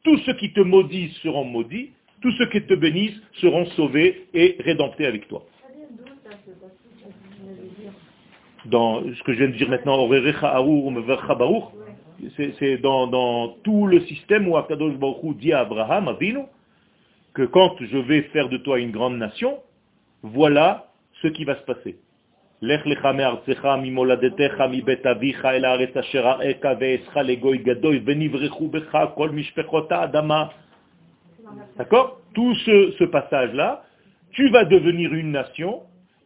[0.03, 4.57] Tous ceux qui te maudissent seront maudits, Tous ceux qui te bénissent seront sauvés et
[4.59, 5.45] rédemptés avec toi.
[8.65, 10.07] Dans ce que je viens de dire maintenant,
[12.59, 16.39] c'est dans, dans, tout le système où Akadosh Baruch dit à Abraham, Avinu,
[17.33, 19.59] que quand je vais faire de toi une grande nation,
[20.23, 20.87] voilà
[21.21, 21.97] ce qui va se passer.
[31.77, 32.19] D'accord?
[32.33, 33.83] Tout ce passage-là,
[34.31, 35.81] tu vas devenir une nation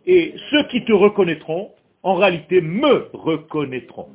[0.06, 1.72] et ceux qui te reconnaîtront,
[2.04, 4.10] en réalité, me reconnaîtront.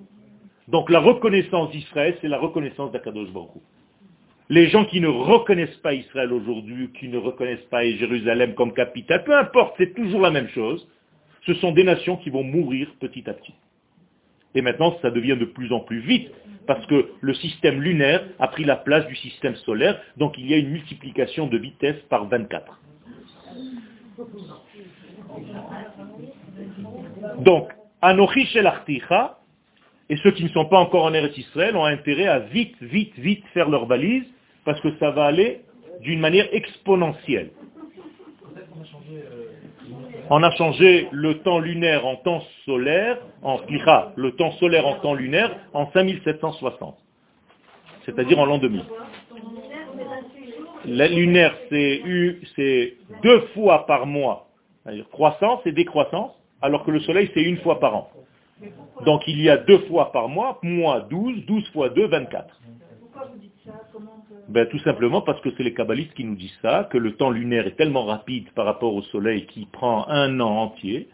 [0.69, 3.63] Donc la reconnaissance d'Israël, c'est la reconnaissance d'Akadosh Baruch
[4.51, 9.25] les gens qui ne reconnaissent pas Israël aujourd'hui, qui ne reconnaissent pas Jérusalem comme capitale,
[9.25, 10.89] peu importe, c'est toujours la même chose,
[11.47, 13.55] ce sont des nations qui vont mourir petit à petit.
[14.55, 16.31] Et maintenant, ça devient de plus en plus vite,
[16.67, 20.55] parce que le système lunaire a pris la place du système solaire, donc il y
[20.55, 22.81] a une multiplication de vitesse par 24.
[27.41, 27.69] Donc,
[28.03, 28.71] Anochi Shel
[30.11, 33.15] et ceux qui ne sont pas encore en Eretz Israël ont intérêt à vite, vite,
[33.19, 34.25] vite faire leur valise
[34.65, 35.63] parce que ça va aller
[36.01, 37.51] d'une manière exponentielle.
[40.31, 43.59] On a changé le temps lunaire en temps solaire, en
[44.17, 46.97] le temps solaire en temps lunaire en 5760,
[48.05, 48.85] c'est-à-dire en l'an 2000.
[50.87, 54.49] La lunaire, c'est deux fois par mois,
[54.85, 58.11] c'est-à-dire croissance et décroissance, alors que le soleil, c'est une fois par an.
[59.05, 62.61] Donc il y a deux fois par mois, mois 12, 12 fois 2, 24.
[64.49, 67.31] Ben, tout simplement parce que c'est les kabbalistes qui nous disent ça, que le temps
[67.31, 71.09] lunaire est tellement rapide par rapport au soleil qui prend un an entier,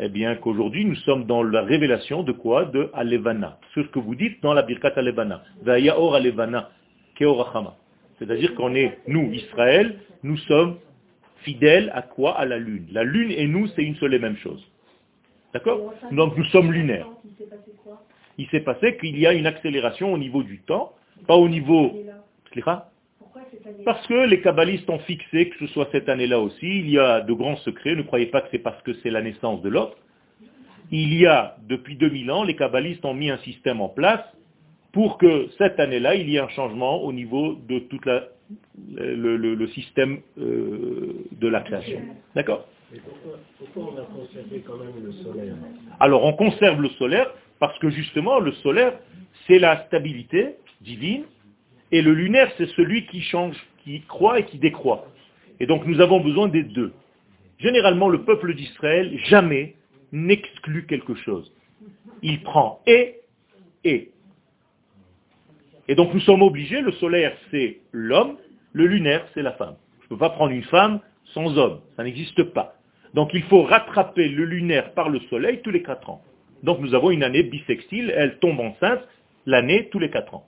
[0.00, 2.64] eh bien qu'aujourd'hui nous sommes dans la révélation de quoi?
[2.64, 3.58] De Alevana.
[3.74, 5.42] Ce que vous dites dans la Birkat Alevana.
[5.66, 6.70] Alevana,
[7.14, 7.76] Keorachama.
[8.18, 10.76] C'est-à-dire qu'on est, nous, Israël, nous sommes
[11.42, 12.36] fidèles à quoi?
[12.36, 12.86] À la lune.
[12.92, 14.64] La lune et nous, c'est une seule et même chose.
[15.54, 17.08] D'accord Donc nous sommes lunaires.
[18.36, 20.92] Il s'est passé qu'il y a une accélération au niveau du temps,
[21.26, 21.92] pas au niveau
[23.84, 27.20] parce que les kabbalistes ont fixé que ce soit cette année-là aussi, il y a
[27.20, 29.96] de grands secrets, ne croyez pas que c'est parce que c'est la naissance de l'autre.
[30.90, 34.20] Il y a, depuis 2000 ans, les kabbalistes ont mis un système en place
[34.92, 37.98] pour que cette année-là, il y ait un changement au niveau de tout
[38.94, 42.00] le, système euh, de la création.
[42.34, 42.66] D'accord
[43.58, 45.54] pourquoi, on a conservé quand même le solaire
[46.00, 48.98] Alors on conserve le solaire parce que justement le solaire,
[49.46, 51.24] c'est la stabilité divine
[51.92, 55.06] et le lunaire, c'est celui qui change, qui croît et qui décroît.
[55.60, 56.92] Et donc nous avons besoin des deux.
[57.58, 59.76] Généralement, le peuple d'Israël jamais
[60.12, 61.52] n'exclut quelque chose.
[62.22, 63.20] Il prend et,
[63.84, 64.10] et.
[65.88, 68.36] Et donc nous sommes obligés, le solaire c'est l'homme,
[68.72, 69.76] le lunaire c'est la femme.
[70.00, 71.00] Je ne peux pas prendre une femme
[71.32, 72.74] sans homme, ça n'existe pas.
[73.14, 76.22] Donc il faut rattraper le lunaire par le soleil tous les quatre ans.
[76.62, 79.00] Donc nous avons une année bisextile, elle tombe enceinte
[79.46, 80.46] l'année tous les quatre ans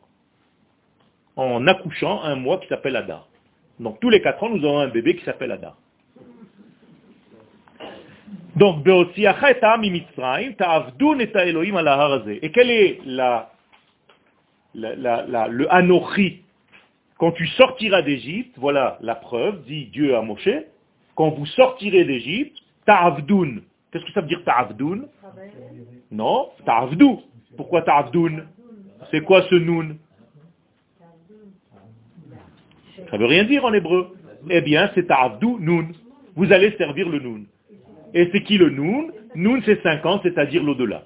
[1.37, 3.29] en accouchant un mois qui s'appelle Adar.
[3.79, 5.77] Donc tous les quatre ans, nous avons un bébé qui s'appelle Adar.
[8.57, 8.91] Donc, et
[12.53, 13.53] quel est la,
[14.75, 15.67] le
[17.19, 20.49] Quand tu sortiras d'Égypte, voilà la preuve, dit Dieu à Moshe,
[21.15, 23.61] quand vous sortirez d'Égypte, ta'avdun.
[23.91, 25.03] Qu'est-ce que ça veut dire ta'avdun
[26.11, 27.23] Non, ta'avdou.
[27.57, 28.45] Pourquoi ta'avdun
[29.11, 29.97] C'est quoi ce noun
[33.11, 34.09] ça ne veut rien dire en hébreu.
[34.51, 35.89] Eh bien, c'est Avdou Nun.
[36.35, 37.45] Vous allez servir le Nun.
[38.15, 41.05] Et c'est qui le Nun Nun, c'est 50, c'est-à-dire l'au-delà.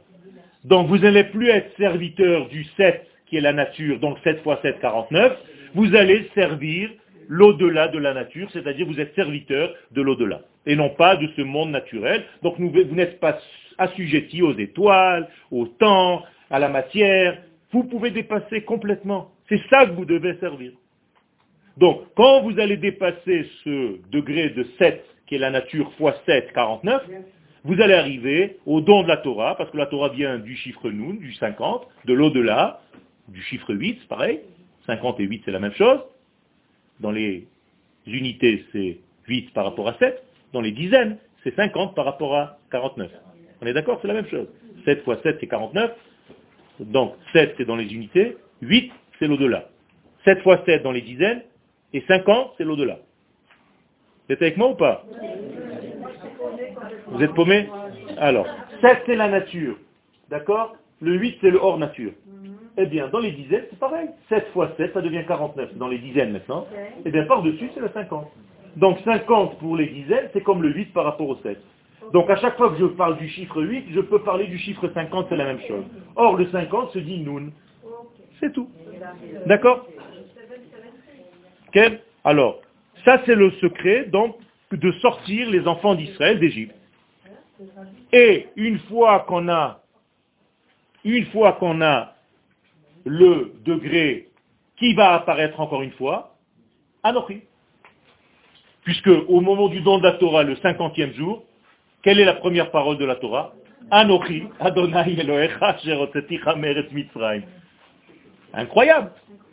[0.64, 4.58] Donc, vous n'allez plus être serviteur du 7, qui est la nature, donc 7 fois
[4.62, 5.38] 7, 49.
[5.74, 6.90] Vous allez servir
[7.28, 11.42] l'au-delà de la nature, c'est-à-dire vous êtes serviteur de l'au-delà, et non pas de ce
[11.42, 12.24] monde naturel.
[12.42, 13.38] Donc, vous n'êtes pas
[13.78, 17.38] assujetti aux étoiles, au temps, à la matière.
[17.72, 19.30] Vous pouvez dépasser complètement.
[19.48, 20.72] C'est ça que vous devez servir.
[21.76, 26.52] Donc, quand vous allez dépasser ce degré de 7, qui est la nature fois 7,
[26.52, 27.02] 49,
[27.62, 30.90] vous allez arriver au don de la Torah, parce que la Torah vient du chiffre
[30.90, 32.80] Nun, du 50, de l'au-delà,
[33.28, 34.40] du chiffre 8, c'est pareil.
[34.86, 36.00] 50 et 8, c'est la même chose.
[37.00, 37.46] Dans les
[38.06, 40.22] unités, c'est 8 par rapport à 7.
[40.52, 43.10] Dans les dizaines, c'est 50 par rapport à 49.
[43.62, 44.48] On est d'accord C'est la même chose.
[44.84, 45.92] 7 fois 7, c'est 49.
[46.80, 48.36] Donc, 7, c'est dans les unités.
[48.62, 49.68] 8, c'est l'au-delà.
[50.24, 51.42] 7 fois 7 dans les dizaines,
[51.92, 52.98] et 5 ans, c'est l'au-delà.
[54.26, 55.04] Vous êtes avec moi ou pas?
[57.08, 57.68] Vous êtes paumé?
[58.18, 58.46] Alors,
[58.80, 59.76] 7 c'est la nature.
[60.28, 60.76] D'accord?
[61.00, 62.12] Le 8 c'est le hors nature.
[62.82, 64.08] Eh bien, dans les dizaines, c'est pareil.
[64.30, 65.76] 7 fois 7, ça devient 49.
[65.76, 66.66] Dans les dizaines maintenant.
[67.04, 68.26] Eh bien, par-dessus, c'est le 50.
[68.76, 71.60] Donc 50 pour les dizaines, c'est comme le 8 par rapport au 7.
[72.14, 74.88] Donc à chaque fois que je parle du chiffre 8, je peux parler du chiffre
[74.94, 75.84] 50, c'est la même chose.
[76.16, 77.50] Or, le 50 se dit nun.
[78.40, 78.70] C'est tout.
[79.44, 79.86] D'accord
[81.68, 82.62] Ok Alors,
[83.04, 84.36] ça c'est le secret, donc,
[84.72, 86.74] de sortir les enfants d'Israël d'Égypte.
[88.10, 89.82] Et une fois qu'on a,
[91.04, 92.14] une fois qu'on a
[93.04, 94.28] le degré
[94.76, 96.36] qui va apparaître encore une fois,
[97.02, 97.42] Anochi.
[98.84, 101.44] Puisque au moment du don de la Torah, le cinquantième jour,
[102.02, 103.52] quelle est la première parole de la Torah?
[103.90, 105.16] Anochi, Adonai
[106.92, 107.42] Mitzrayim.
[108.54, 109.12] Incroyable.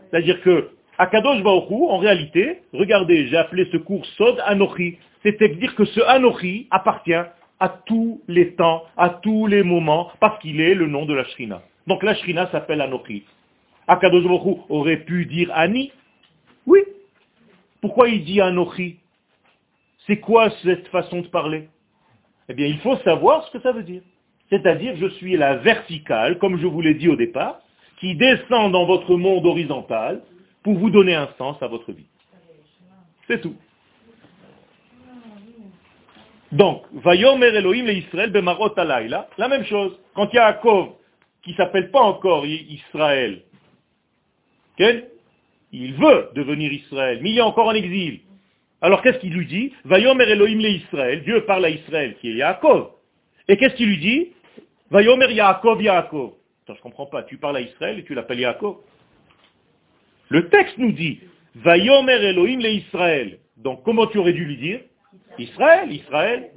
[0.09, 4.97] C'est-à-dire que Akadosh Baoru, en réalité, regardez, j'ai appelé ce cours Sod Anochi.
[5.23, 7.13] C'est-à-dire que ce Anochi appartient
[7.59, 11.25] à tous les temps, à tous les moments, parce qu'il est le nom de la
[11.25, 11.61] Shrina.
[11.85, 13.23] Donc la Shrina s'appelle Anochi.
[13.87, 15.91] Akadosh Baruch aurait pu dire Ani.
[16.65, 16.79] Oui.
[17.81, 18.97] Pourquoi il dit Anochi?
[20.05, 21.69] C'est quoi cette façon de parler?
[22.49, 24.01] Eh bien, il faut savoir ce que ça veut dire.
[24.49, 27.59] C'est-à-dire, je suis la verticale, comme je vous l'ai dit au départ,
[27.99, 30.21] qui descend dans votre monde horizontal
[30.63, 32.07] pour vous donner un sens à votre vie.
[33.27, 33.55] C'est tout.
[36.51, 39.99] Donc, Vayomer Elohim le Israël bemarot alayla, la même chose.
[40.13, 40.91] Quand Yaakov,
[41.43, 43.41] qui s'appelle pas encore Israël,
[44.79, 48.19] il veut devenir Israël, mais il est encore en exil.
[48.81, 49.73] Alors qu'est-ce qu'il lui dit?
[49.85, 52.91] Vayomer Elohim le Israël, Dieu parle à Israël, qui est Yaakov.
[53.47, 54.33] Et qu'est-ce qu'il lui dit?
[54.91, 56.33] Vayomer Yaakov Yaakov.
[56.63, 58.77] Attends, je comprends pas, tu parles à Israël et tu l'appelles Yaakov.
[60.29, 61.19] Le texte nous dit,
[61.55, 63.39] Vayomer Elohim le Israël.
[63.57, 64.81] Donc comment tu aurais dû lui dire?
[65.39, 66.51] Israël, Israël.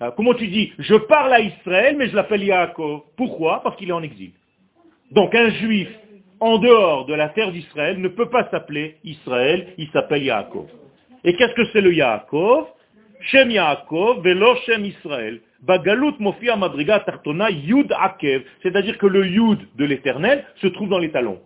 [0.00, 3.02] Ah, comment tu dis Je parle à Israël, mais je l'appelle Yaakov.
[3.16, 3.62] Pourquoi?
[3.62, 4.32] Parce qu'il est en exil.
[5.10, 5.88] Donc un juif
[6.40, 10.66] en dehors de la terre d'Israël ne peut pas s'appeler Israël, il s'appelle Yaakov.
[11.24, 12.66] Et qu'est-ce que c'est le Yaakov?
[13.20, 15.40] Shem Yaakov, velo Shem Israël.
[15.62, 18.44] Bagalut mofia madriga tartona yud akev.
[18.62, 21.40] C'est-à-dire que le yud de l'éternel se trouve dans les talons.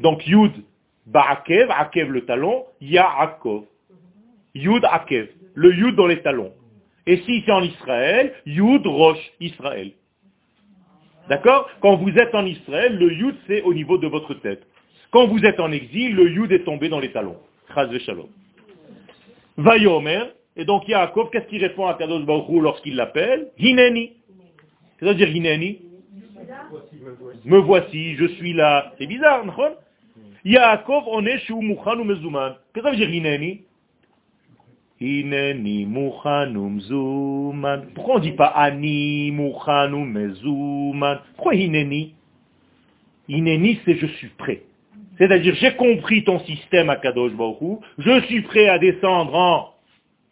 [0.00, 0.52] Donc yud
[1.06, 3.64] ba'akev, akev le talon, Yaakov.
[4.56, 6.52] Yud Akev, le Yud dans les talons.
[7.06, 9.92] Et si c'est en Israël, Yud Rosh Israël.
[11.28, 14.62] D'accord Quand vous êtes en Israël, le Yud c'est au niveau de votre tête.
[15.10, 17.36] Quand vous êtes en exil, le Yud est tombé dans les talons.
[17.74, 18.28] Chaz Shalom.
[19.56, 20.24] Vayomer,
[20.56, 23.50] et donc Yaakov, qu'est-ce qu'il répond à Kadosh Baruch lorsqu'il l'appelle?
[23.58, 24.12] Hineni.
[24.98, 25.80] C'est-à-dire Hineni
[27.44, 28.92] Me voici, je suis là.
[28.98, 29.76] C'est bizarre, non?
[30.44, 32.54] Yaakov, on est chez Umuchan ou Mezuman.
[32.72, 33.64] Qu'est-ce que ça veut dire Hineni?
[37.94, 39.30] Pourquoi on ne dit pas Ani
[41.36, 42.14] Pourquoi Hineni
[43.28, 44.62] Hineni, c'est je suis prêt.
[45.18, 49.74] C'est-à-dire, j'ai compris ton système à Kadosh Baruch je suis prêt à descendre en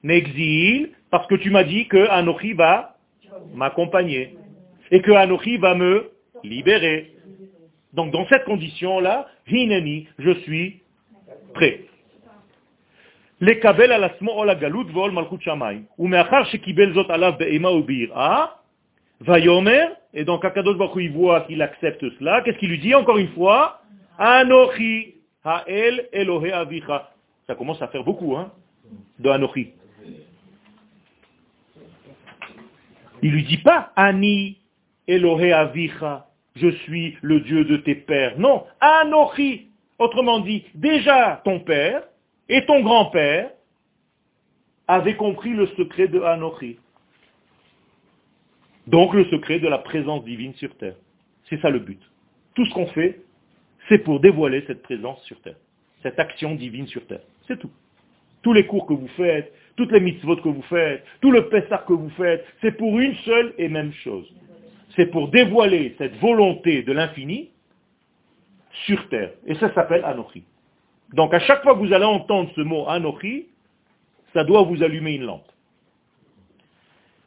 [0.08, 2.96] exil, parce que tu m'as dit que Anochi va
[3.54, 4.36] m'accompagner,
[4.90, 6.10] et que Anochi va me
[6.42, 7.12] libérer.
[7.92, 10.80] Donc, dans cette condition-là, Hineni, je suis
[11.54, 11.80] prêt.
[13.41, 15.83] לקבל על עצמו עול הגלות ועול מלכות שמיים.
[15.99, 18.45] ומאחר שקיבל זאת עליו באימה וביראה,
[19.21, 23.17] ויאמר, et donc Akadosh Baruch il voit qu'il accepte cela, qu'est-ce qu'il lui dit encore
[23.17, 23.81] une fois
[24.17, 27.09] Anochi ha'el Elohe avicha.
[27.47, 28.51] Ça commence à faire beaucoup, hein,
[29.19, 29.73] de Anochi.
[33.21, 34.57] Il lui dit pas Ani
[35.07, 38.37] Elohe avicha, je suis le Dieu de tes pères.
[38.39, 39.67] Non, Anochi.
[39.99, 42.03] Autrement dit, déjà ton père,
[42.48, 43.50] et ton grand-père
[44.86, 46.78] avait compris le secret de Anochi.
[48.86, 50.96] Donc le secret de la présence divine sur terre.
[51.48, 52.00] C'est ça le but.
[52.54, 53.20] Tout ce qu'on fait,
[53.88, 55.56] c'est pour dévoiler cette présence sur terre,
[56.02, 57.22] cette action divine sur terre.
[57.46, 57.70] C'est tout.
[58.42, 61.84] Tous les cours que vous faites, toutes les mitzvot que vous faites, tout le pessar
[61.86, 64.30] que vous faites, c'est pour une seule et même chose.
[64.96, 67.50] C'est pour dévoiler cette volonté de l'infini
[68.86, 69.32] sur terre.
[69.46, 70.44] Et ça s'appelle Anochi.
[71.12, 73.48] Donc à chaque fois que vous allez entendre ce mot Anochi,
[74.32, 75.46] ça doit vous allumer une lampe.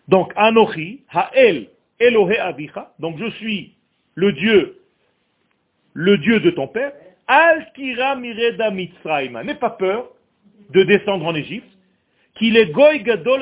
[0.07, 1.69] Donc Anochi, Ha'el,
[1.99, 3.75] Elohe Avicha, donc je suis
[4.15, 4.79] le Dieu,
[5.93, 6.91] le Dieu de ton père,
[7.27, 8.71] Al-Tira Mireda.
[8.71, 10.09] N'aie pas peur
[10.71, 11.67] de descendre en Égypte,
[12.35, 13.41] qu'il est Goy Gadol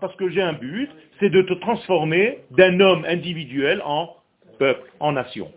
[0.00, 4.14] parce que j'ai un but, c'est de te transformer d'un homme individuel en
[4.58, 5.50] peuple, en nation.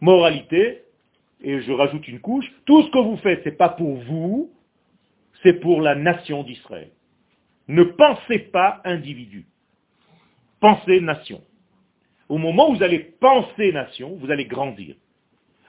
[0.00, 0.82] Moralité,
[1.42, 4.50] et je rajoute une couche, tout ce que vous faites, ce n'est pas pour vous,
[5.42, 6.90] c'est pour la nation d'Israël.
[7.68, 9.46] Ne pensez pas individu.
[10.60, 11.40] Pensez nation.
[12.28, 14.94] Au moment où vous allez penser nation, vous allez grandir.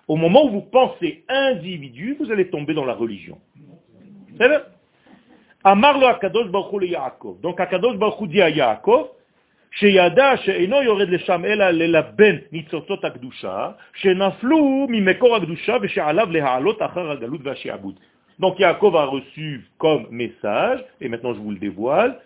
[0.08, 3.40] Au moment où vous pensez individu, vous allez tomber dans la religion.
[4.38, 4.50] C'est
[5.64, 7.40] Amarlo Akadosh Baruch le Yaakov.
[7.42, 9.10] Donc Akadosh Baruch Yaakov,
[9.73, 17.41] שידע שאינו יורד לשם אלא ללבן ניצוצות הקדושה, שנפלו ממקור הקדושה ושעליו להעלות אחר הגלות
[17.45, 17.95] והשעבוד.
[18.41, 22.21] Donc Yaakov a reçu comme message, et maintenant je vous le dévoile,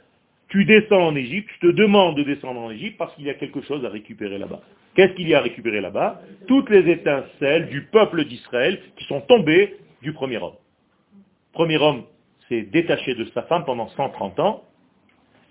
[0.48, 3.34] tu descends en Égypte, je te demande de descendre en Égypte parce qu'il y a
[3.34, 4.61] quelque chose à récupérer là-bas.
[4.94, 9.22] Qu'est-ce qu'il y a à récupérer là-bas Toutes les étincelles du peuple d'Israël qui sont
[9.22, 10.57] tombées du premier homme.
[11.55, 12.03] Premier homme
[12.46, 14.64] s'est détaché de sa femme pendant 130 ans,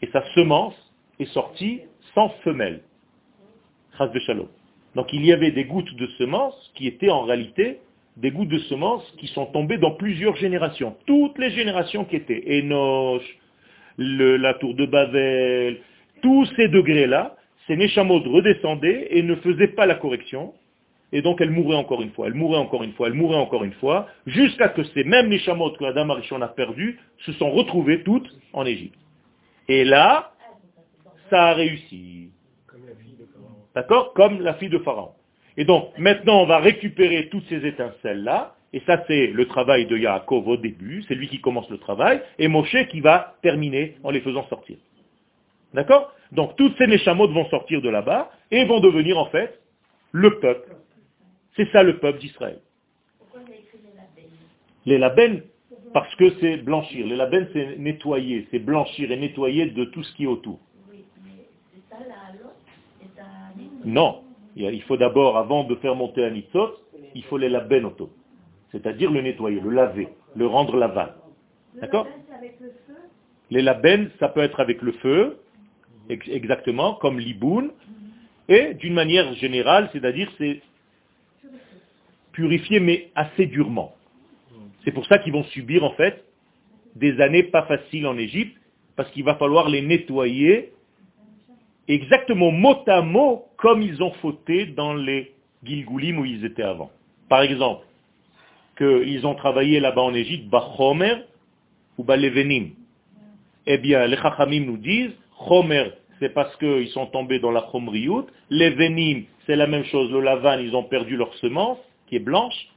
[0.03, 0.75] et sa semence
[1.18, 1.80] est sortie
[2.14, 2.80] sans femelle.
[4.94, 7.78] Donc il y avait des gouttes de semences qui étaient en réalité
[8.16, 10.96] des gouttes de semences qui sont tombées dans plusieurs générations.
[11.06, 13.22] Toutes les générations qui étaient Enoch,
[13.98, 15.78] la tour de Babel,
[16.22, 17.36] tous ces degrés-là,
[17.66, 20.54] ces Neshamot redescendaient et ne faisaient pas la correction.
[21.12, 23.64] Et donc elle mourait encore une fois, elle mourait encore une fois, elle mourait encore
[23.64, 28.02] une fois, jusqu'à que ces mêmes Neshamot que Adam Arishon a perdu se sont retrouvées
[28.02, 28.98] toutes en Égypte.
[29.68, 30.32] Et là,
[31.30, 32.30] ça a réussi.
[33.74, 34.12] D'accord?
[34.14, 35.12] Comme la fille de Pharaon.
[35.56, 39.96] Et donc, maintenant, on va récupérer toutes ces étincelles-là, et ça, c'est le travail de
[39.96, 44.10] Yaakov au début, c'est lui qui commence le travail, et Moshe qui va terminer en
[44.10, 44.76] les faisant sortir.
[45.72, 46.12] D'accord?
[46.32, 49.60] Donc, toutes ces Neshamot vont sortir de là-bas, et vont devenir, en fait,
[50.12, 50.74] le peuple.
[51.56, 52.60] C'est ça le peuple d'Israël.
[53.18, 53.40] Pourquoi
[54.86, 55.42] les labènes
[55.92, 57.06] Parce que c'est blanchir.
[57.06, 60.60] Les labènes, c'est nettoyer, c'est blanchir et nettoyer de tout ce qui est autour.
[63.84, 64.22] Non.
[64.56, 66.76] Il faut d'abord, avant de faire monter un nitzot,
[67.14, 68.10] il faut les laben auto.
[68.72, 71.14] C'est-à-dire le nettoyer, le laver, le rendre lavable.
[71.80, 72.06] D'accord
[73.50, 75.38] Les labens, ça peut être avec le feu,
[76.08, 77.70] exactement, comme l'iboun,
[78.48, 80.62] et d'une manière générale, c'est-à-dire c'est
[82.32, 83.94] purifier, mais assez durement.
[84.84, 86.24] C'est pour ça qu'ils vont subir, en fait,
[86.94, 88.56] des années pas faciles en Égypte,
[88.94, 90.72] parce qu'il va falloir les nettoyer
[91.88, 95.32] exactement mot à mot comme ils ont fauté dans les
[95.64, 96.90] Gilgulim où ils étaient avant.
[97.28, 97.84] Par exemple,
[98.76, 101.16] qu'ils ont travaillé là-bas en Égypte, Bachomer
[101.98, 102.70] ou Balevenim.
[103.66, 105.12] Eh bien, les Chachamim nous disent,
[105.48, 108.26] Chomer, c'est parce qu'ils sont tombés dans la Chomriout.
[108.48, 110.10] Les Venim, c'est la même chose.
[110.10, 112.68] Le Lavan, ils ont perdu leur semence, qui est blanche.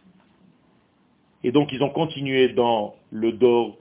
[1.43, 3.77] Et donc, ils ont continué dans le dor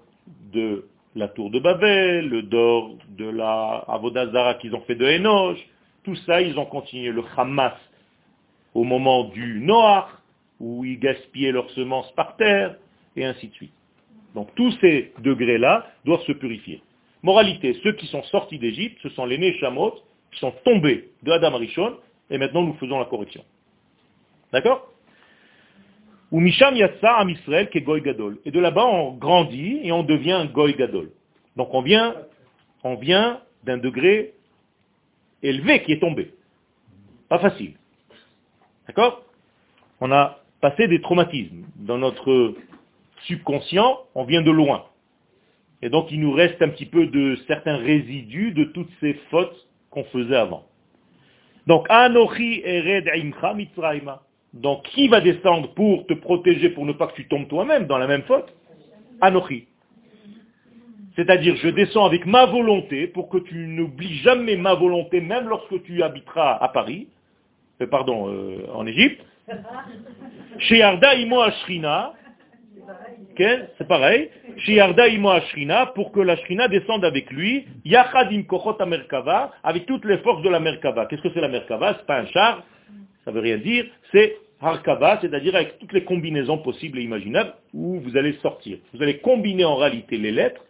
[0.52, 0.86] de
[1.18, 5.58] la tour de Babel, le dor de la Avodazara qu'ils ont fait de Enoch,
[6.04, 7.74] tout ça, ils ont continué le Hamas
[8.74, 10.06] au moment du Noach,
[10.60, 12.76] où ils gaspillaient leurs semences par terre,
[13.16, 13.72] et ainsi de suite.
[14.34, 16.82] Donc tous ces degrés-là doivent se purifier.
[17.22, 19.94] Moralité, ceux qui sont sortis d'Égypte, ce sont les Neshamot
[20.30, 21.96] qui sont tombés de Adam Arishon,
[22.30, 23.44] et maintenant nous faisons la correction.
[24.52, 24.92] D'accord?
[26.30, 28.38] Ou Misham Yatsa Am Israël qui Goy Gadol.
[28.44, 31.10] Et de là-bas, on grandit et on devient Goy Gadol.
[31.56, 32.14] Donc on vient,
[32.84, 34.34] on vient d'un degré
[35.42, 36.32] élevé qui est tombé.
[37.28, 37.74] Pas facile.
[38.86, 39.22] D'accord?
[40.00, 41.64] On a passé des traumatismes.
[41.76, 42.54] Dans notre
[43.24, 44.84] subconscient, on vient de loin.
[45.82, 49.66] Et donc il nous reste un petit peu de certains résidus de toutes ces fautes
[49.90, 50.68] qu'on faisait avant.
[51.68, 54.22] Donc, Anochi Ered Imcha Mitzrayma.
[54.54, 57.98] Donc qui va descendre pour te protéger, pour ne pas que tu tombes toi-même dans
[57.98, 58.52] la même faute?
[59.20, 59.66] Anochi.
[61.16, 65.82] C'est-à-dire, je descends avec ma volonté pour que tu n'oublies jamais ma volonté, même lorsque
[65.82, 67.08] tu habiteras à Paris,
[67.82, 69.20] euh, pardon, euh, en Égypte.
[70.58, 72.12] Chez Arda Imo Ashrina,
[73.36, 78.84] c'est pareil, chez Arda Imo Ashrina, pour que la Shrina descende avec lui, Yachadim Kochot
[78.86, 81.06] Merkava, avec toutes les forces de la Merkava.
[81.06, 81.94] Qu'est-ce que c'est la Merkava?
[81.98, 82.62] C'est pas un char,
[83.28, 88.00] ça veut rien dire, c'est Harkava, c'est-à-dire avec toutes les combinaisons possibles et imaginables où
[88.00, 88.78] vous allez sortir.
[88.94, 90.64] Vous allez combiner en réalité les lettres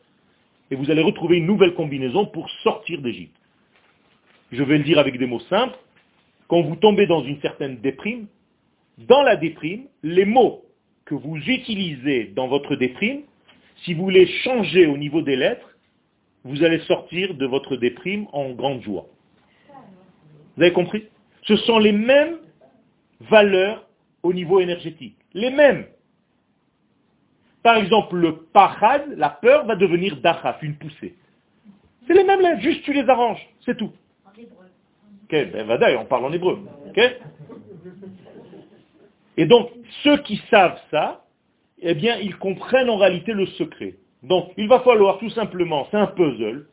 [0.73, 3.37] et vous allez retrouver une nouvelle combinaison pour sortir d'Égypte.
[4.51, 5.79] Je vais le dire avec des mots simples.
[6.49, 8.27] Quand vous tombez dans une certaine déprime,
[9.07, 10.65] dans la déprime, les mots
[11.05, 13.21] que vous utilisez dans votre déprime,
[13.85, 15.77] si vous les changez au niveau des lettres,
[16.43, 19.07] vous allez sortir de votre déprime en grande joie.
[20.57, 21.05] Vous avez compris?
[21.43, 22.39] Ce sont les mêmes
[23.21, 23.87] valeurs
[24.23, 25.17] au niveau énergétique.
[25.35, 25.87] Les mêmes.
[27.63, 31.17] Par exemple, le pahad, la peur, va devenir dachaf, une poussée.
[32.07, 33.93] C'est les mêmes lettres, juste tu les arranges, c'est tout.
[34.25, 34.67] En hébreu.
[35.29, 36.59] ben, on parle en hébreu.
[39.37, 39.71] Et donc,
[40.03, 41.25] ceux qui savent ça,
[41.81, 43.95] eh bien, ils comprennent en réalité le secret.
[44.23, 46.67] Donc, il va falloir tout simplement, c'est un puzzle,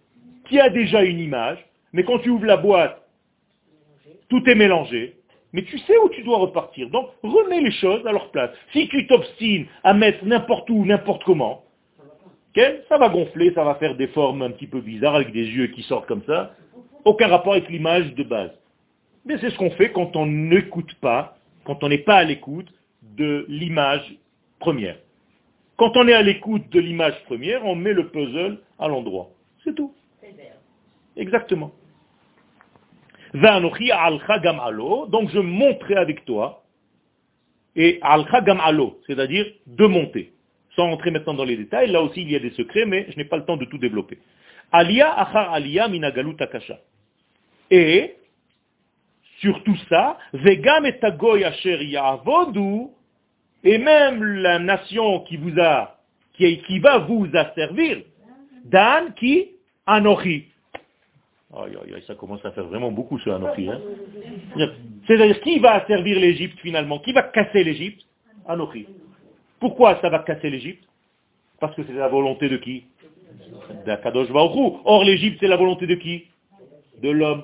[0.47, 3.01] qui a déjà une image, mais quand tu ouvres la boîte,
[4.29, 5.17] tout est mélangé,
[5.53, 6.89] mais tu sais où tu dois repartir.
[6.89, 8.51] Donc remets les choses à leur place.
[8.73, 11.63] Si tu t'obstines à mettre n'importe où, n'importe comment,
[12.89, 15.67] ça va gonfler, ça va faire des formes un petit peu bizarres avec des yeux
[15.67, 16.55] qui sortent comme ça.
[17.03, 18.51] Aucun rapport avec l'image de base.
[19.25, 22.67] Mais c'est ce qu'on fait quand on n'écoute pas, quand on n'est pas à l'écoute
[23.01, 24.17] de l'image
[24.59, 24.97] première.
[25.77, 29.29] Quand on est à l'écoute de l'image première, on met le puzzle à l'endroit.
[29.63, 29.93] C'est tout.
[31.17, 31.71] Exactement.
[33.35, 36.63] Donc je monterai avec toi,
[37.75, 40.31] et al gam alo, c'est-à-dire de monter.
[40.75, 43.17] Sans entrer maintenant dans les détails, là aussi il y a des secrets, mais je
[43.17, 44.19] n'ai pas le temps de tout développer.
[44.71, 46.79] Alia achar alia minagalut akasha.
[47.71, 48.15] Et,
[49.39, 52.87] sur tout ça, vegam et asher ya'avodu,
[53.63, 55.97] et même la nation qui vous a,
[56.33, 58.03] qui, va vous asservir,
[58.63, 59.51] Dan qui?
[59.87, 60.47] Anochi.
[61.53, 63.69] Aïe, ça commence à faire vraiment beaucoup ce Anochi.
[63.69, 63.79] Hein.
[65.07, 66.99] C'est-à-dire, qui va servir l'Égypte finalement?
[66.99, 68.01] Qui va casser l'Égypte?
[68.47, 68.87] Anochi.
[69.59, 70.83] Pourquoi ça va casser l'Égypte?
[71.59, 72.85] Parce que c'est la volonté de qui?
[73.85, 76.25] D'Akadosh Or l'Égypte, c'est la volonté de qui?
[77.01, 77.43] De l'homme.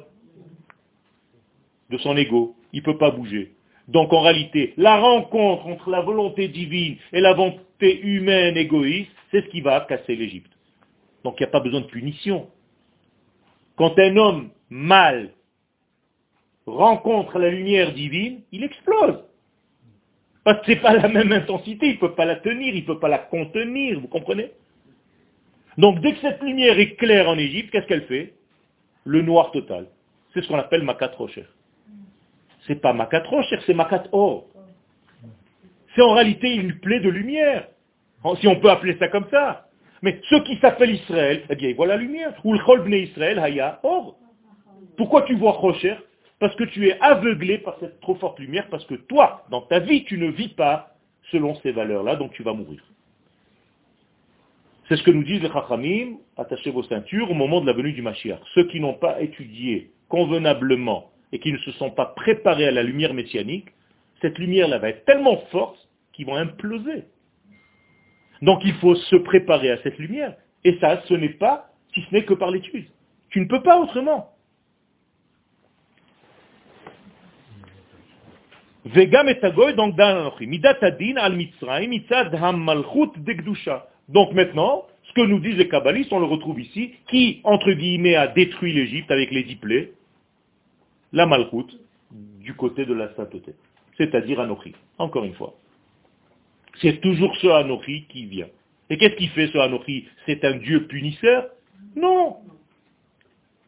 [1.89, 2.55] De son ego.
[2.73, 3.53] Il ne peut pas bouger.
[3.87, 9.41] Donc en réalité, la rencontre entre la volonté divine et la volonté humaine égoïste, c'est
[9.41, 10.51] ce qui va casser l'Égypte.
[11.23, 12.47] Donc il n'y a pas besoin de punition.
[13.75, 15.31] Quand un homme mal
[16.65, 19.23] rencontre la lumière divine, il explose.
[20.43, 22.81] Parce que ce n'est pas la même intensité, il ne peut pas la tenir, il
[22.81, 24.51] ne peut pas la contenir, vous comprenez?
[25.77, 28.33] Donc dès que cette lumière est claire en Égypte, qu'est-ce qu'elle fait?
[29.05, 29.87] Le noir total.
[30.33, 31.45] C'est ce qu'on appelle Makat Rocher.
[32.67, 34.45] C'est pas Makat Rocher, c'est Makat Or.
[35.95, 37.67] C'est en réalité une plaie de lumière,
[38.39, 39.67] si on peut appeler ça comme ça.
[40.01, 42.33] Mais ceux qui s'appellent Israël, eh bien, ils voient la lumière.
[42.43, 44.17] Ou le Israël, Haya, Or.
[44.97, 45.95] Pourquoi tu vois Rocher?
[46.39, 49.79] Parce que tu es aveuglé par cette trop forte lumière, parce que toi, dans ta
[49.79, 50.95] vie, tu ne vis pas
[51.31, 52.83] selon ces valeurs-là, donc tu vas mourir.
[54.89, 57.93] C'est ce que nous disent les Chachamim, attachez vos ceintures au moment de la venue
[57.93, 58.39] du Mashiach.
[58.55, 62.83] Ceux qui n'ont pas étudié convenablement et qui ne se sont pas préparés à la
[62.83, 63.69] lumière messianique,
[64.21, 67.05] cette lumière-là va être tellement forte qu'ils vont imploser.
[68.41, 70.35] Donc il faut se préparer à cette lumière.
[70.63, 72.87] Et ça, ce n'est pas, si ce n'est que par l'étude.
[73.29, 74.31] Tu ne peux pas autrement.
[78.85, 79.93] Donc
[84.09, 88.15] Donc maintenant, ce que nous disent les kabbalistes, on le retrouve ici, qui, entre guillemets,
[88.15, 89.57] a détruit l'Égypte avec les dix
[91.13, 91.77] la malchut,
[92.11, 93.53] du côté de la sainteté.
[93.97, 94.73] C'est-à-dire Anochi.
[94.97, 95.53] Encore une fois.
[96.81, 98.47] C'est toujours ce Anochi qui vient.
[98.89, 101.47] Et qu'est-ce qu'il fait ce Anochi C'est un Dieu punisseur?
[101.95, 102.37] Non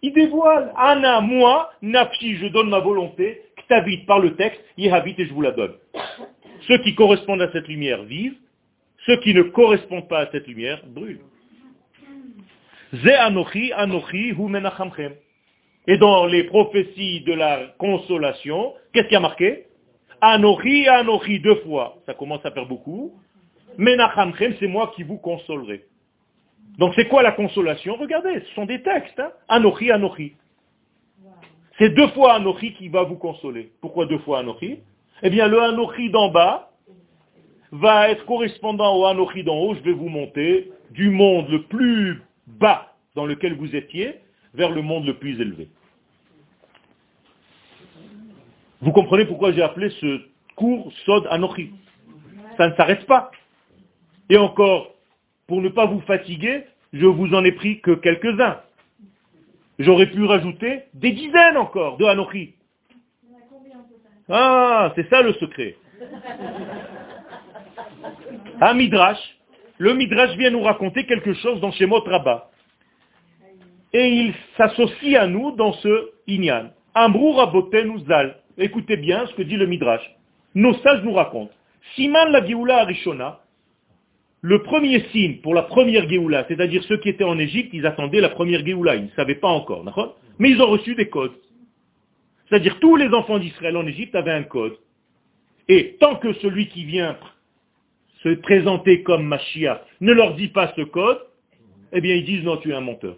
[0.01, 0.73] Il dévoile.
[0.75, 5.41] Anna, moi, Nafshi, je donne ma volonté, Ktavit par le texte, Yehavit et je vous
[5.41, 5.73] la donne.
[6.67, 8.35] Ceux qui correspondent à cette lumière vivent,
[9.05, 11.19] ceux qui ne correspondent pas à cette lumière brûlent.
[15.87, 19.65] Et dans les prophéties de la consolation, qu'est-ce qui a marqué?
[20.25, 21.97] Anochi, Anochi, deux fois.
[22.05, 23.11] Ça commence à faire beaucoup.
[23.77, 25.83] Menachamchem, c'est moi qui vous consolerai.
[26.77, 27.97] Donc c'est quoi la consolation?
[27.97, 29.19] Regardez, ce sont des textes.
[29.19, 30.35] Hein Anochi.
[31.77, 33.73] C'est deux fois Anochi qui va vous consoler.
[33.81, 34.79] Pourquoi deux fois Anochi?
[35.23, 36.71] Eh bien, le Anochi d'en bas
[37.73, 39.75] va être correspondant au Anochi d'en haut.
[39.75, 44.15] Je vais vous monter du monde le plus bas dans lequel vous étiez
[44.53, 45.67] vers le monde le plus élevé.
[48.83, 50.21] Vous comprenez pourquoi j'ai appelé ce
[50.57, 51.71] cours Sod Anochi
[52.57, 53.31] Ça ne s'arrête pas.
[54.29, 54.93] Et encore,
[55.47, 58.59] pour ne pas vous fatiguer, je vous en ai pris que quelques-uns.
[59.79, 62.55] J'aurais pu rajouter des dizaines encore de Anochi.
[64.29, 65.77] Ah, c'est ça le secret.
[68.59, 69.37] Un Midrash,
[69.77, 72.49] le Midrash vient nous raconter quelque chose dans Shemot Rabbah
[73.93, 76.71] et il s'associe à nous dans ce Inyan.
[76.95, 78.42] Ambrou Rabotenu Zal.
[78.57, 80.03] Écoutez bien ce que dit le Midrash.
[80.55, 81.53] Nos sages nous racontent.
[81.95, 83.39] Siman la Géoula Arishona,
[84.41, 88.21] le premier signe pour la première Géoula, c'est-à-dire ceux qui étaient en Égypte, ils attendaient
[88.21, 89.83] la première Géoula, ils ne savaient pas encore,
[90.37, 91.33] mais ils ont reçu des codes.
[92.47, 94.77] C'est-à-dire tous les enfants d'Israël en Égypte avaient un code.
[95.67, 97.17] Et tant que celui qui vient
[98.21, 101.19] se présenter comme Mashiach ne leur dit pas ce code,
[101.91, 103.15] eh bien ils disent non, tu es un menteur.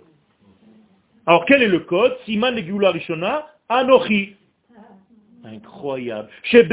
[1.26, 2.16] Alors quel est le code?
[2.26, 4.36] Siman Geoula Rishona, Anochi.
[5.46, 6.30] Incroyable.
[6.43, 6.64] Chez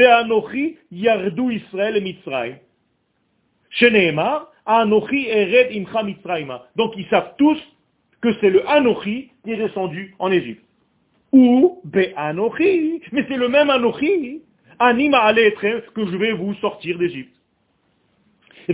[1.51, 7.57] Israël et Nehemar, Anochi Imcha Donc ils savent tous
[8.21, 10.63] que c'est le Anochi qui est descendu en Égypte.
[11.31, 14.41] Ou Beanochi, mais c'est le même Anochi,
[14.79, 17.35] Anima Aletrem, que je vais vous sortir d'Égypte.
[18.69, 18.73] Et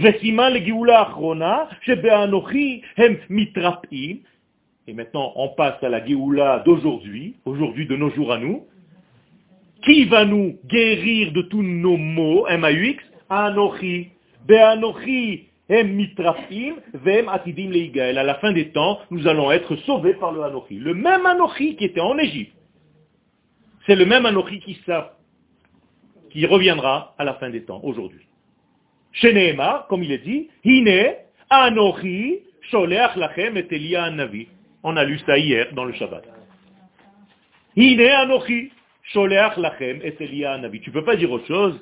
[4.93, 8.68] maintenant, on passe à la Géoula d'aujourd'hui, aujourd'hui de nos jours à nous
[9.84, 14.10] qui va nous guérir de tous nos maux, M-A-U-X Anochi.
[14.48, 18.18] Be'anochi hem mitrafim, vem atidim leigael.
[18.18, 20.76] À la fin des temps, nous allons être sauvés par le Anochi.
[20.76, 22.54] Le même Anochi qui était en Égypte.
[23.86, 24.78] C'est le même Anochi qui,
[26.32, 28.26] qui reviendra à la fin des temps, aujourd'hui.
[29.12, 31.14] Chez Nehema, comme il est dit, Hine,
[31.50, 32.40] Anochi,
[32.72, 34.48] Sholeach Lachem et Navi.
[34.84, 36.24] On a lu ça hier dans le Shabbat.
[37.76, 38.72] Hine Anochi,
[39.14, 40.82] Sholeach Lachem et Navi.
[40.82, 41.80] Tu peux pas dire autre chose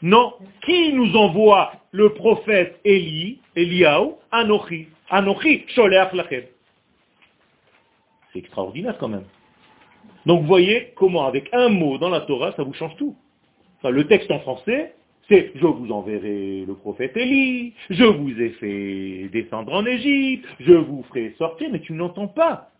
[0.00, 0.34] Non.
[0.64, 4.88] Qui nous envoie le prophète Eli, Eliaou Anochi.
[5.10, 6.44] Anochi, Sholeach Lachem.
[8.32, 9.24] C'est extraordinaire quand même.
[10.24, 13.16] Donc vous voyez comment avec un mot dans la Torah, ça vous change tout.
[13.78, 14.94] Enfin, le texte en français,
[15.28, 20.72] c'est je vous enverrai le prophète Élie, je vous ai fait descendre en Égypte, je
[20.72, 22.71] vous ferai sortir, mais tu n'entends pas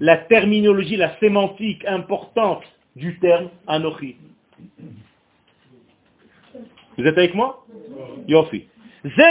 [0.00, 2.64] la terminologie, la sémantique importante
[2.96, 4.16] du terme Anochi.
[6.96, 7.64] Vous êtes avec moi?
[8.26, 8.66] Yofi.
[9.04, 9.22] Et c'est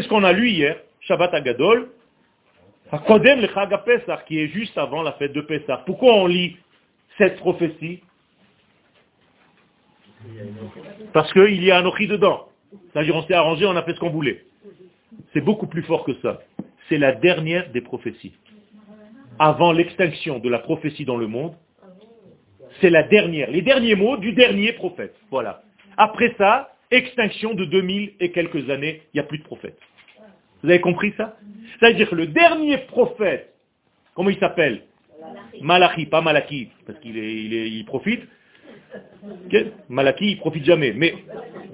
[0.00, 1.90] ce qu'on a lu hier, Shabbat Agadol,
[3.06, 5.80] Kodem le Chag Pesach, qui est juste avant la fête de Pesach.
[5.84, 6.56] Pourquoi on lit
[7.18, 8.00] cette prophétie?
[11.12, 12.48] Parce qu'il y a un Ochi dedans.
[12.92, 14.44] C'est-à-dire on s'est arrangé, on a fait ce qu'on voulait.
[15.32, 16.40] C'est beaucoup plus fort que ça.
[16.88, 18.34] C'est la dernière des prophéties.
[19.38, 21.54] Avant l'extinction de la prophétie dans le monde,
[22.80, 25.14] c'est la dernière, les derniers mots du dernier prophète.
[25.30, 25.62] Voilà.
[25.96, 29.78] Après ça, extinction de 2000 et quelques années, il n'y a plus de prophète.
[30.62, 31.36] Vous avez compris ça?
[31.78, 33.54] C'est-à-dire que le dernier prophète,
[34.14, 34.82] comment il s'appelle?
[35.60, 38.22] Malachi, pas Malachi, parce qu'il il, profite.
[39.88, 40.92] Malachi, il profite jamais.
[40.92, 41.14] Mais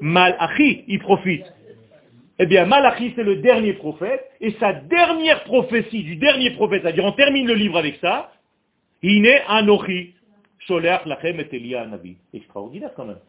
[0.01, 1.45] Malachi, il profite.
[2.39, 7.05] Eh bien, Malachi, c'est le dernier prophète, et sa dernière prophétie du dernier prophète, c'est-à-dire
[7.05, 8.33] on termine le livre avec ça,
[9.03, 10.15] est Anochi,
[10.61, 12.17] Sholeach Lachem et Elia Anabi.
[12.33, 13.21] Extraordinaire quand même.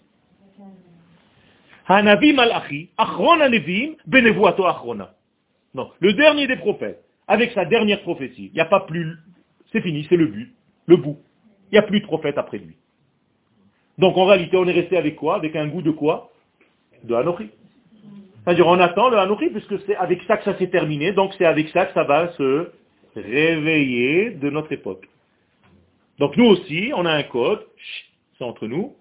[1.87, 5.13] Hanavi Malachi, Achron Anevim, Benevuato Achrona.
[5.75, 9.17] Non, le dernier des prophètes, avec sa dernière prophétie, il n'y a pas plus,
[9.71, 10.55] c'est fini, c'est le but,
[10.87, 11.19] le bout.
[11.71, 12.75] Il n'y a plus de prophète après lui.
[13.97, 15.35] Donc en réalité, on est resté avec quoi?
[15.35, 16.31] Avec un goût de quoi?
[17.03, 17.49] De Anochi.
[18.45, 21.45] C'est-à-dire on attend le Anochi, puisque c'est avec ça que ça s'est terminé, donc c'est
[21.45, 22.69] avec ça que ça va se
[23.15, 25.07] réveiller de notre époque.
[26.19, 27.65] Donc nous aussi, on a un code,
[28.37, 28.95] c'est entre nous,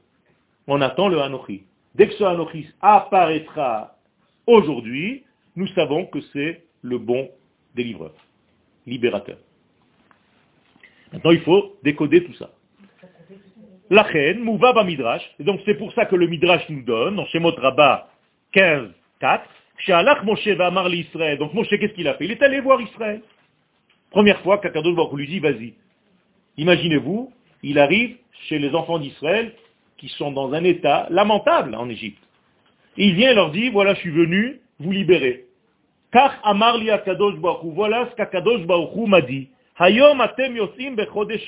[0.67, 1.65] on attend le Anochi.
[1.95, 3.97] Dès que ce Anochi apparaîtra
[4.47, 5.25] aujourd'hui,
[5.57, 7.29] nous savons que c'est le bon
[7.75, 8.15] délivreur,
[8.87, 9.37] libérateur.
[11.13, 12.51] Maintenant, il faut décoder tout ça.
[13.91, 17.27] La reine, Mouvaba Midrash, et donc c'est pour ça que le Midrash nous donne, dans
[17.27, 18.09] Shemot Rabbah
[18.53, 18.89] 15,
[19.21, 19.49] 4,
[20.25, 21.39] Moshe va Amar Israël.
[21.39, 22.25] Donc Moshe, qu'est-ce qu'il a fait?
[22.25, 23.23] Il est allé voir Israël.
[24.11, 25.75] Première fois qu'Akadosh Baruch lui dit, vas-y.
[26.57, 28.17] Imaginez-vous, il arrive
[28.49, 29.53] chez les enfants d'Israël
[29.97, 32.23] qui sont dans un état lamentable en Égypte.
[32.97, 35.47] Il vient et leur dit, voilà, je suis venu vous libérer.
[36.13, 36.79] Car Amar
[37.65, 39.49] voilà ce qu'Akadosh Baruch m'a dit.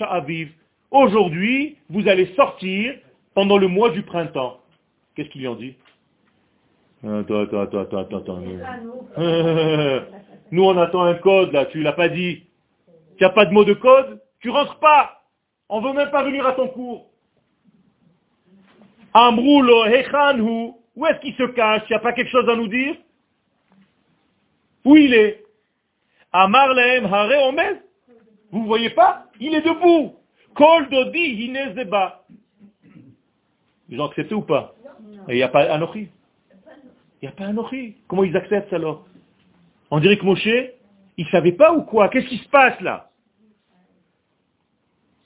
[0.00, 0.50] Aviv.
[0.90, 2.94] Aujourd'hui, vous allez sortir
[3.34, 4.60] pendant le mois du printemps.
[5.14, 5.76] Qu'est-ce qu'ils lui ont dit?
[7.05, 8.40] Attends, attends, attends, attends, attends.
[10.51, 12.44] Nous, on attend un code, là, tu l'as pas dit.
[13.18, 15.22] Tu n'as pas de mot de code Tu rentres pas.
[15.68, 17.07] On veut même pas venir à ton cours.
[19.12, 20.72] Amroulo hechanhu.
[20.94, 21.82] Où est-ce qu'il se cache?
[21.88, 22.97] Il n'y a pas quelque chose à nous dire?
[24.84, 25.44] Où il est?
[26.32, 27.82] Amar hare omed.
[28.51, 29.26] Vous ne voyez pas?
[29.40, 30.14] Il est debout.
[30.55, 32.24] Kol dodi hinezeba.
[33.88, 34.74] Ils ont accepté ou pas?
[35.28, 36.09] Et il n'y a pas Anochi?
[37.26, 37.96] Il n'y a pas Anochi.
[38.06, 39.04] Comment ils acceptent alors?
[39.90, 42.08] On dirait que Moshe, il ne savait pas ou quoi?
[42.08, 43.10] Qu'est-ce qui se passe là?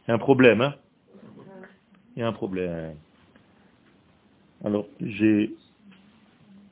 [0.03, 0.75] Il y a un problème, hein?
[2.17, 2.95] Il y a un problème.
[4.65, 5.53] Alors, j'ai...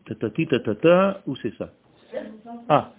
[0.06, 1.72] Tatati, tatata, où c'est ça?
[2.70, 2.92] Ah,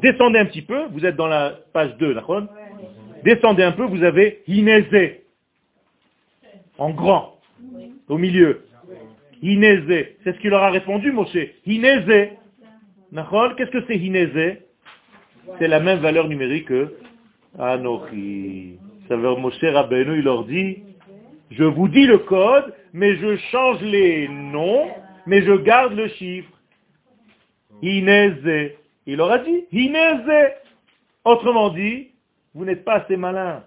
[0.00, 2.44] descendez un petit peu, vous êtes dans la page 2, d'accord
[3.24, 5.26] Descendez un peu, vous avez Inézé.
[6.78, 7.38] En grand.
[8.08, 8.67] Au milieu.
[9.42, 10.16] Inézé.
[10.24, 11.36] C'est ce qu'il leur a répondu, Moshe.
[11.66, 12.32] Inézé.
[13.12, 14.62] Qu'est-ce que c'est Inézé
[15.58, 16.94] C'est la même valeur numérique que
[17.58, 18.76] Anochi.
[19.08, 20.82] Ça veut dire Moshe Rabbeinu, il leur dit,
[21.50, 24.88] je vous dis le code, mais je change les noms,
[25.26, 26.50] mais je garde le chiffre.
[27.80, 28.76] Inézé.
[29.06, 30.54] Il leur a dit, Inézé.
[31.24, 32.08] Autrement dit,
[32.54, 33.62] Vous n'êtes pas assez malin.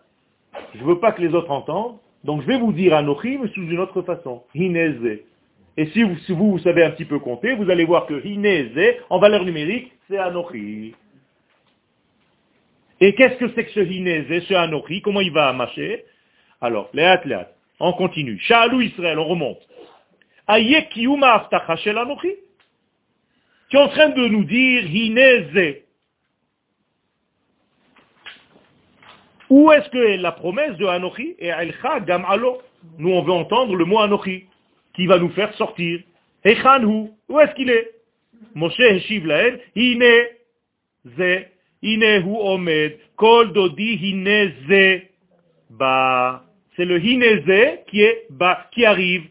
[0.75, 1.97] Je ne veux pas que les autres entendent.
[2.23, 4.43] Donc je vais vous dire Anochi, mais sous une autre façon.
[4.53, 5.21] Hineze.
[5.77, 9.45] Et si vous, savez un petit peu compter, vous allez voir que Hineze, en valeur
[9.45, 10.93] numérique, c'est Anochi.
[12.99, 15.01] Et qu'est-ce que c'est que ce Hineze, ce Anochi?
[15.01, 16.05] Comment il va marcher?
[16.59, 18.37] Alors, Léat, Léat, on continue.
[18.39, 19.61] Shalou Israël, on remonte.
[20.47, 22.35] Aye Kiyuma Aftacha Shel Anochi?
[23.69, 25.77] Tu es en train de nous dire Hineze.
[29.49, 31.35] Où est-ce que est la promesse de Anochi?
[31.39, 32.25] Et Elcha Gam.
[32.97, 34.45] Nous, on veut entendre le mot Anochi,
[34.93, 36.01] qui va nous faire sortir.
[36.43, 37.09] Echanhu.
[37.29, 37.91] Où est-ce qu'il est?
[38.55, 39.59] Moshe Heshiv Lael.
[39.75, 40.03] Hine
[41.17, 41.45] Ze.
[41.81, 42.97] Hine Hu Omed.
[43.15, 45.01] Kol Dodi Hine Ze.
[46.75, 49.23] C'est le Hine Ze qui est Ba, qui arrive.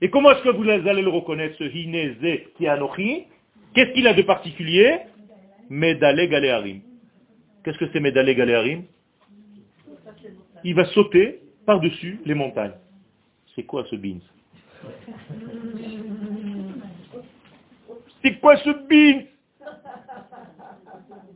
[0.00, 3.24] Et comment est-ce que vous allez le reconnaître, ce Hine Ze qui est Anochi?
[3.74, 4.98] Qu'est-ce qu'il a de particulier?
[5.68, 6.80] Medale Galearim.
[7.64, 8.84] Qu'est-ce que c'est Medale Galearim?
[10.64, 12.74] Il va sauter par-dessus les montagnes.
[13.54, 14.20] C'est quoi ce beans?
[18.22, 19.24] C'est quoi ce beans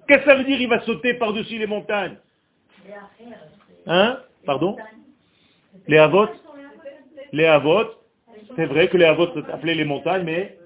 [0.07, 2.17] Qu'est-ce que ça veut dire il va sauter par-dessus les montagnes?
[3.87, 4.19] Hein?
[4.45, 4.77] Pardon?
[5.87, 6.35] Les avotes
[7.33, 7.97] Les avotes
[8.57, 10.59] C'est vrai que les avotes appelaient les montagnes, mais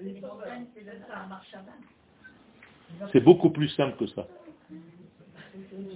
[3.11, 4.25] c'est beaucoup plus simple que ça.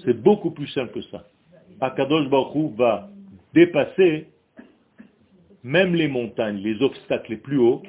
[0.03, 1.25] C'est beaucoup plus simple que ça.
[1.81, 3.09] Akadosh Baruch va
[3.53, 4.27] dépasser
[5.63, 7.83] même les montagnes, les obstacles les plus hauts,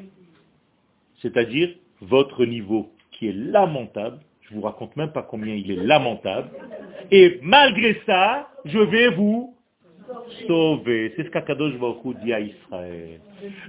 [1.22, 6.48] c'est-à-dire votre niveau qui est lamentable, je vous raconte même pas combien il est lamentable,
[7.10, 9.54] et malgré ça, je vais vous
[10.46, 11.12] sauver.
[11.16, 13.20] C'est ce qu'Akadosh Baruch dit à Israël.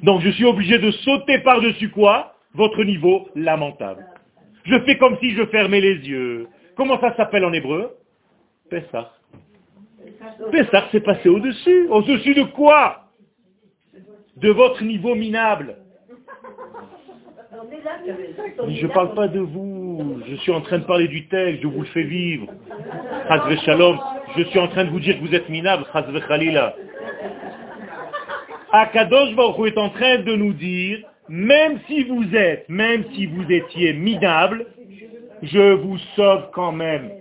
[0.03, 2.35] Donc je suis obligé de sauter par-dessus quoi?
[2.53, 4.05] Votre niveau lamentable.
[4.65, 6.47] Je fais comme si je fermais les yeux.
[6.75, 7.95] Comment ça s'appelle en hébreu?
[8.69, 9.13] Pessah.
[10.51, 11.87] Pessah s'est passé au-dessus.
[11.89, 13.07] Au-dessus de quoi?
[14.37, 15.75] De votre niveau minable.
[18.67, 20.21] je ne parle pas de vous.
[20.27, 21.61] Je suis en train de parler du texte.
[21.61, 22.47] Je vous le fais vivre.
[24.37, 25.85] Je suis en train de vous dire que vous êtes minable.
[28.71, 33.43] Akadosh Baruch est en train de nous dire, même si vous êtes, même si vous
[33.51, 34.65] étiez minable,
[35.43, 37.11] je vous sauve quand même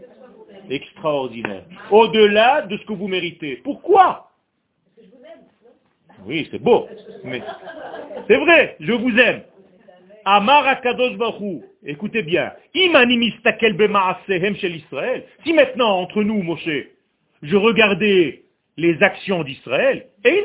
[0.69, 1.65] extraordinaire.
[1.91, 3.57] Au-delà de ce que vous méritez.
[3.65, 4.30] Pourquoi?
[6.27, 6.89] Oui, c'est beau.
[7.25, 7.43] Mais
[8.29, 9.43] c'est vrai, je vous aime.
[10.25, 12.53] Amar Akadosh Baruch écoutez bien.
[12.75, 15.25] shel Israël.
[15.45, 16.69] Si maintenant, entre nous, Moshe,
[17.43, 18.43] je regardais
[18.77, 20.45] les actions d'Israël, et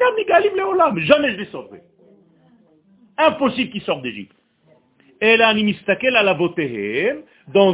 [0.99, 1.81] jamais je les sauverai.
[3.17, 4.35] Impossible qu'ils sortent d'Égypte.
[5.21, 5.75] Et là, donc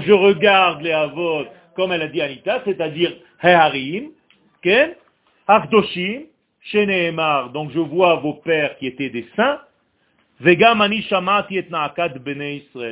[0.04, 1.45] je regarde les avot
[1.76, 4.10] comme elle a dit Anita, c'est-à-dire Heharim,
[4.62, 4.91] Ken,
[5.47, 6.24] Avdoshim,
[6.62, 9.59] Sheneemar, donc je vois vos pères qui étaient des saints.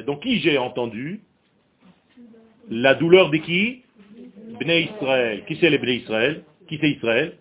[0.05, 1.21] Donc qui j'ai entendu?
[2.69, 3.83] La douleur de qui?
[4.59, 5.43] Bnei Israël.
[5.45, 6.43] Qui c'est les Bnei Israël?
[6.67, 7.37] Qui c'est Israël?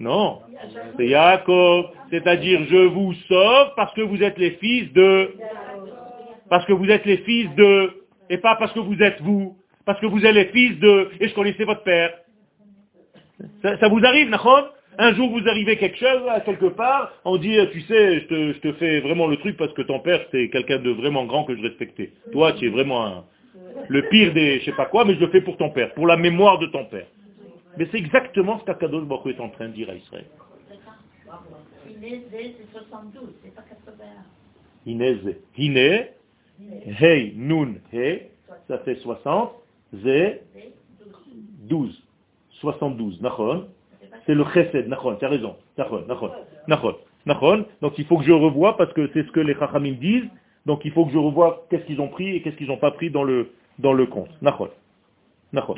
[0.00, 0.40] Non.
[0.96, 1.90] C'est Yaakov.
[2.10, 5.34] C'est-à-dire je vous sauve parce que vous êtes les fils de...
[6.48, 8.02] Parce que vous êtes les fils de...
[8.30, 11.28] Et pas parce que vous êtes vous parce que vous êtes les fils de, et
[11.28, 12.14] je connaissais votre père.
[13.62, 14.64] Ça, vous arrive, Nahon
[14.98, 19.00] Un jour vous arrivez quelque chose, quelque part, on dit, tu sais, je te, fais
[19.00, 22.12] vraiment le truc parce que ton père, c'est quelqu'un de vraiment grand que je respectais.
[22.32, 23.24] Toi, tu es vraiment
[23.88, 26.06] le pire des, je sais pas quoi, mais je le fais pour ton père, pour
[26.06, 27.06] la mémoire de ton père.
[27.76, 30.26] Mais c'est exactement ce qu'Akadosh Baruch est en train de dire à Israël.
[32.00, 34.06] c'est 72, c'est pas 81.
[35.56, 36.06] Hine,
[37.00, 38.28] hey, nun, hey,
[38.68, 39.52] ça fait 60.
[40.02, 40.42] C'est
[41.68, 42.02] 12.
[42.60, 43.20] 72.
[43.20, 43.68] Nachon.
[44.26, 44.88] C'est le chesed.
[44.88, 45.16] Nachon.
[45.16, 45.56] Tu as raison.
[45.76, 46.04] Nachon.
[46.68, 46.96] Nachon.
[47.26, 47.66] Nachon.
[47.80, 50.28] Donc il faut que je revoie parce que c'est ce que les chachamim disent.
[50.66, 52.90] Donc il faut que je revoie qu'est-ce qu'ils ont pris et qu'est-ce qu'ils n'ont pas
[52.90, 54.30] pris dans le, dans le compte.
[54.42, 54.68] Nachon.
[55.52, 55.76] Nachon.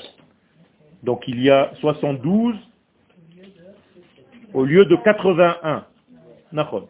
[1.03, 2.55] Donc il y a 72
[4.55, 5.84] au lieu de 81.
[6.53, 6.86] Nachon.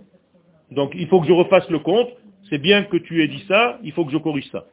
[0.70, 2.08] Donc il faut que je refasse le compte.
[2.48, 4.66] C'est bien que tu aies dit ça, il faut que je corrige ça.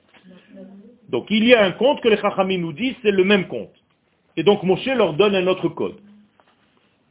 [1.10, 3.74] Donc il y a un compte que les Chachamim nous disent, c'est le même compte.
[4.38, 5.96] Et donc Moshe leur donne un autre code.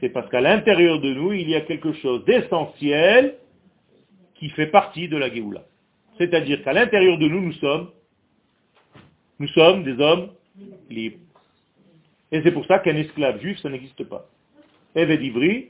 [0.00, 3.36] C'est parce qu'à l'intérieur de nous, il y a quelque chose d'essentiel
[4.34, 5.64] qui fait partie de la Géoula.
[6.18, 7.90] C'est-à-dire qu'à l'intérieur de nous, nous sommes,
[9.38, 10.30] nous sommes des hommes
[10.88, 11.18] libres.
[12.32, 14.26] Et c'est pour ça qu'un esclave juif, ça n'existe pas.
[14.94, 15.68] Eved Ivri,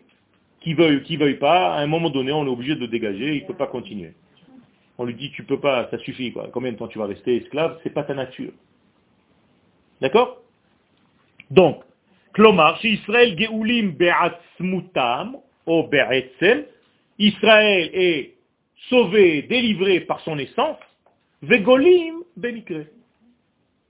[0.61, 3.37] qui veuille, qui veuille pas, à un moment donné, on est obligé de le dégager,
[3.37, 4.13] il ne peut pas continuer.
[4.99, 6.49] On lui dit, tu peux pas, ça suffit, quoi.
[6.53, 7.79] Combien de temps tu vas rester esclave?
[7.83, 8.53] C'est pas ta nature.
[10.01, 10.43] D'accord?
[11.51, 11.83] Donc,
[12.37, 16.67] Chez Israël Geulim Be'atzmutam, ou Be'etzel,
[17.19, 18.35] Israël est
[18.89, 20.79] sauvé, délivré par son essence,
[21.43, 22.87] Vegolim Benikre.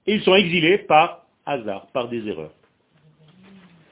[0.06, 2.52] Et ils sont exilés par hasard, par des erreurs.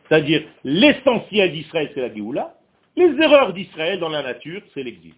[0.08, 2.54] C'est-à-dire, l'essentiel d'Israël, c'est la Géoula.
[2.96, 5.14] Les erreurs d'Israël dans la nature, c'est l'exil.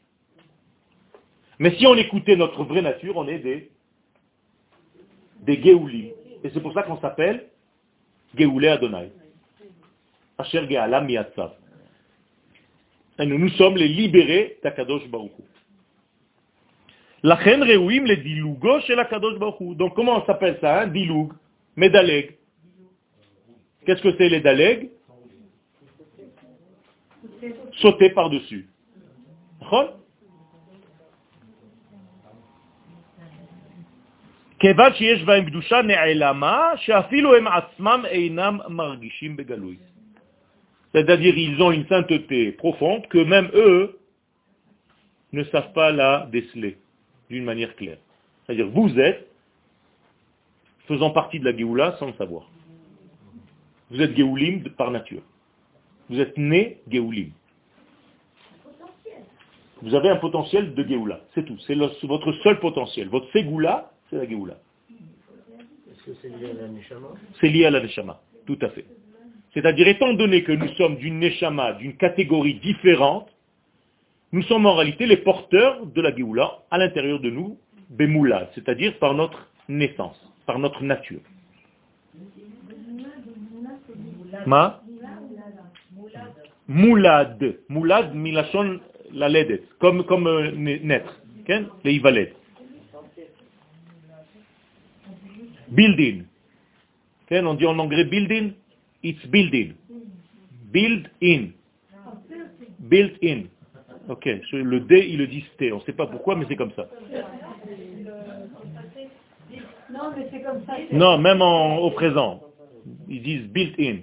[1.59, 3.70] Mais si on écoutait notre vraie nature, on est des,
[5.43, 6.14] des.
[6.43, 7.47] Et c'est pour ça qu'on s'appelle
[8.37, 9.11] Géoulé Adonai.
[10.30, 10.30] Asher Gealam Miatzav.
[10.30, 10.30] Et
[13.18, 15.32] nous, nous sommes les libérés d'Akadosh Baruch
[17.22, 20.86] La chen reuim le dilugo chez l'Akadosh Baruch Donc comment on s'appelle ça, hein?
[20.86, 21.32] Diloug,
[21.76, 22.36] Medaleg.
[23.84, 24.91] Qu'est-ce que c'est les daleg?
[27.80, 28.68] Sauter par-dessus.
[40.93, 43.99] C'est-à-dire, ils ont une sainteté profonde que même eux
[45.32, 46.78] ne savent pas la déceler
[47.28, 47.99] d'une manière claire.
[48.45, 49.28] C'est-à-dire, vous êtes
[50.88, 52.51] faisant partie de la Géoula sans le savoir.
[53.91, 55.22] Vous êtes Géoulim par nature.
[56.09, 57.30] Vous êtes né Géoulim.
[59.82, 61.57] Vous avez un potentiel de Géoula, c'est tout.
[61.66, 63.09] C'est votre seul potentiel.
[63.09, 64.59] Votre Ségoula, c'est la Géoula.
[64.91, 67.09] Est-ce que c'est lié à la Neshama?
[67.41, 68.84] C'est lié à la Neshama, tout à fait.
[69.55, 73.28] C'est-à-dire, étant donné que nous sommes d'une Neshama, d'une catégorie différente,
[74.32, 77.59] nous sommes en réalité les porteurs de la Géoula à l'intérieur de nous,
[77.90, 81.20] Bemoula, c'est-à-dire par notre naissance, par notre nature.
[84.46, 84.80] Ma?
[86.68, 87.57] Moulad.
[87.68, 88.78] Moulad, milachon
[89.12, 89.62] la ledet.
[89.80, 91.20] Comme, comme euh, naître.
[91.82, 92.32] Les ivaled.
[95.68, 96.24] Building.
[97.32, 98.53] On dit en anglais building.
[99.03, 99.74] It's building.
[100.72, 101.53] Build in.
[102.78, 103.44] Built in.
[104.09, 104.26] Ok.
[104.53, 105.72] Le D, il le dit T.
[105.72, 106.86] On ne sait pas pourquoi, mais c'est comme ça.
[109.92, 110.76] Non, mais c'est comme ça.
[110.92, 112.42] Non, même au présent.
[113.09, 113.96] Ils disent built in.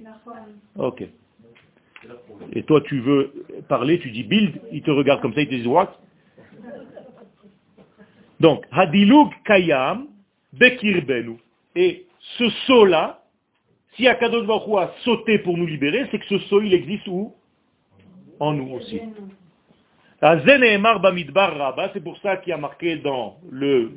[0.75, 1.03] Ok.
[2.53, 3.33] Et toi, tu veux
[3.67, 5.99] parler, tu dis build, il te regarde comme ça, il te dit what?
[8.39, 10.07] Donc, hadilug kayam
[10.53, 11.37] bekirbenu.
[11.75, 12.05] Et
[12.37, 13.23] ce saut-là,
[13.97, 17.33] si Akadosh Baruch a sauté pour nous libérer, c'est que ce saut, il existe où?
[18.39, 19.01] En nous aussi.
[20.21, 23.91] C'est pour ça qu'il y a marqué dans le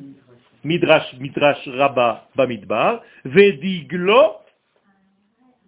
[0.64, 4.36] Midrash, Midrash Rabba Bamidbar, Vediglo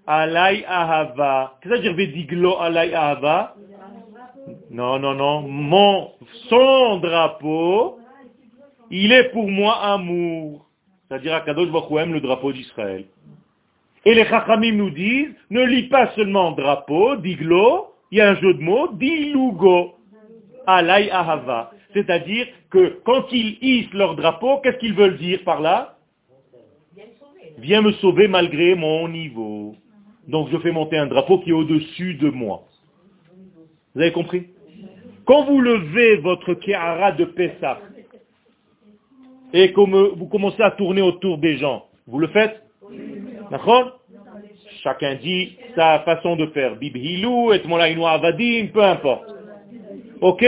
[0.07, 1.59] Alay Ahava.
[1.61, 3.55] Qu'est-ce que ça veut dire Vediglo Alay Ahava?
[4.71, 5.43] Non, non, non.
[5.43, 6.13] Mon,
[6.49, 7.99] son drapeau,
[8.91, 10.67] il est pour moi amour.
[11.09, 13.05] C'est-à-dire Akadosh Baruch aime le drapeau d'Israël.
[14.05, 18.35] Et les Chachamim nous disent, ne lis pas seulement drapeau, diglo, il y a un
[18.37, 19.95] jeu de mots, dilugo,
[20.67, 21.73] alay ahava.
[21.93, 25.97] C'est-à-dire que quand ils hissent leur drapeau, qu'est-ce qu'ils veulent dire par là?
[27.59, 29.77] Viens me sauver malgré mon niveau.
[30.27, 32.65] Donc je fais monter un drapeau qui est au-dessus de moi.
[33.95, 34.49] Vous avez compris?
[35.27, 37.79] Quand vous levez votre kéhara de Pessah
[39.53, 42.63] et que vous commencez à tourner autour des gens, vous le faites?
[44.83, 46.77] Chacun dit sa façon de faire.
[46.77, 47.63] Bibhilou, et
[48.05, 49.35] avadim, peu importe.
[50.21, 50.45] Ok?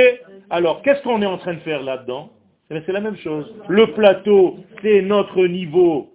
[0.50, 2.30] Alors, qu'est-ce qu'on est en train de faire là-dedans?
[2.70, 3.52] Eh C'est la même chose.
[3.68, 6.10] Le plateau, c'est notre niveau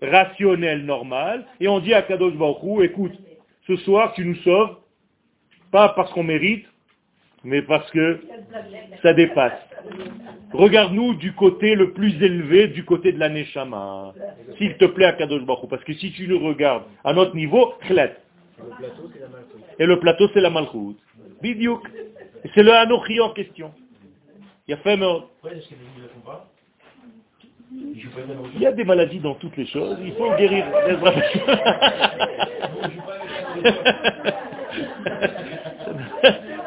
[0.00, 3.12] rationnel normal, et on dit à Kadosh Baruch écoute,
[3.66, 4.76] ce soir tu nous sauves,
[5.70, 6.66] pas parce qu'on mérite,
[7.44, 8.20] mais parce que
[9.02, 9.58] ça dépasse.
[10.52, 14.12] Regarde-nous du côté le plus élevé, du côté de la Neshama.
[14.58, 17.74] S'il te plaît à Kadosh Baruch parce que si tu le regardes à notre niveau,
[17.80, 18.16] khlet.
[19.78, 20.96] Et le plateau c'est la Malchut.
[21.40, 21.82] Bidiouk.
[22.54, 23.72] C'est le Anochi en question.
[24.68, 24.96] Il y a fait
[28.54, 30.66] il y a des maladies dans toutes les choses, il faut guérir.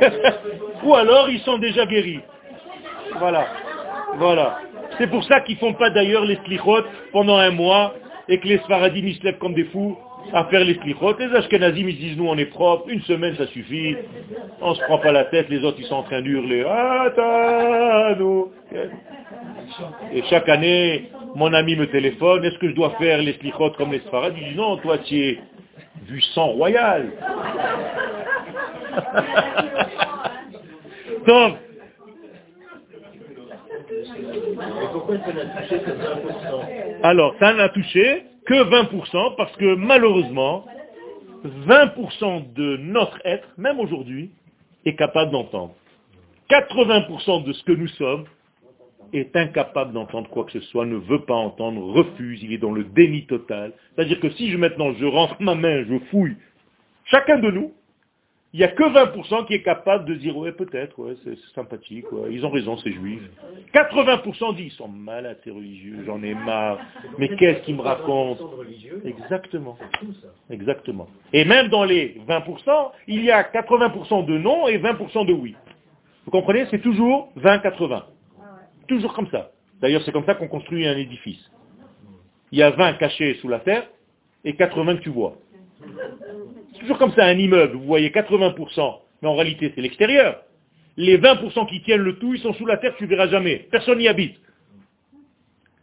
[0.84, 2.20] Ou alors ils sont déjà guéris.
[3.18, 3.46] Voilà.
[4.16, 4.58] Voilà.
[4.96, 7.94] C'est pour ça qu'ils font pas d'ailleurs les slichot pendant un mois
[8.28, 9.96] et que les sfaradim se lèvent comme des fous
[10.32, 11.16] à faire les slichot.
[11.18, 13.96] Les Ashkenazim, ils disent, nous, on est propre, une semaine, ça suffit.
[14.60, 16.64] On se prend pas la tête, les autres, ils sont en train d'hurler.
[16.68, 18.14] Ah.
[20.12, 23.92] Et chaque année, mon ami me téléphone, est-ce que je dois faire les slichot comme
[23.92, 25.38] les sfarad Il dit, non, toi, tu es
[26.06, 27.06] du sang royal.
[31.26, 31.56] Donc,
[37.02, 40.64] alors, ça n'a touché que 20% parce que malheureusement,
[41.44, 44.30] 20% de notre être, même aujourd'hui,
[44.84, 45.74] est capable d'entendre.
[46.50, 48.24] 80% de ce que nous sommes
[49.12, 52.72] est incapable d'entendre quoi que ce soit, ne veut pas entendre, refuse, il est dans
[52.72, 53.72] le déni total.
[53.94, 56.36] C'est-à-dire que si je maintenant je rentre ma main, je fouille,
[57.06, 57.72] chacun de nous,
[58.54, 62.06] il n'y a que 20% qui est capable de dire, ouais, peut-être, ouais, c'est sympathique,
[62.30, 63.28] ils ont raison, ces juifs.
[63.74, 66.78] 80% disent, ils sont malades, ces religieux, j'en ai marre,
[67.18, 68.48] mais qu'est-ce qu'ils me racontent?
[69.04, 69.76] Exactement.
[70.48, 71.08] Exactement.
[71.34, 75.54] Et même dans les 20%, il y a 80% de non et 20% de oui.
[76.24, 76.66] Vous comprenez?
[76.70, 78.02] C'est toujours 20-80.
[78.88, 79.52] Toujours comme ça.
[79.80, 81.50] D'ailleurs, c'est comme ça qu'on construit un édifice.
[82.50, 83.86] Il y a 20 cachés sous la terre
[84.44, 85.36] et 80 que tu vois.
[86.72, 90.42] C'est toujours comme ça, un immeuble, vous voyez 80%, mais en réalité c'est l'extérieur.
[90.96, 93.66] Les 20% qui tiennent le tout, ils sont sous la terre, tu ne verras jamais.
[93.70, 94.36] Personne n'y habite.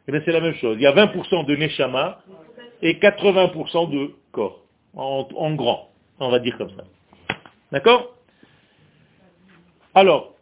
[0.07, 0.75] Eh bien c'est la même chose.
[0.77, 2.21] Il y a 20% de Neshama
[2.81, 5.89] et 80% de corps, en, grand,
[6.19, 6.83] on va dire comme ça.
[7.71, 8.15] D'accord?
[9.93, 10.34] Alors,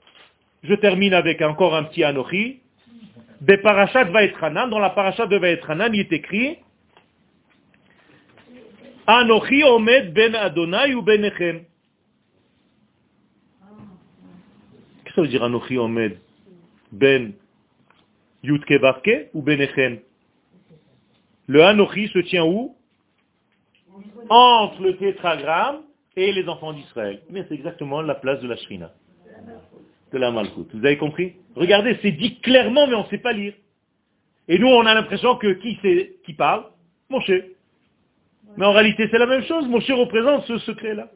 [0.64, 2.60] je termine avec encore un petit Anochi.
[3.42, 6.58] Des parachats dans la paracha de Vaetranan, il est écrit
[9.06, 11.66] Anochi omed ben Adonai ou benechem.
[15.04, 16.18] Qu'est-ce que ça veut dire Anochi omed
[16.92, 17.34] ben
[18.44, 20.00] Yutke Vavke ou benechem
[21.48, 22.78] Le Anochi se tient où?
[24.30, 25.82] Entre le tétragramme
[26.16, 27.22] et les enfants d'Israël.
[27.30, 28.92] Mais c'est exactement la place de la Shrina,
[30.14, 30.68] de la Malkout.
[30.74, 31.34] Vous avez compris?
[31.56, 33.54] Regardez, c'est dit clairement, mais on ne sait pas lire.
[34.48, 36.66] Et nous, on a l'impression que qui c'est qui parle?
[37.10, 37.32] Moshe.
[38.58, 39.68] Mais en réalité, c'est la même chose.
[39.68, 41.10] Moshe représente ce secret-là.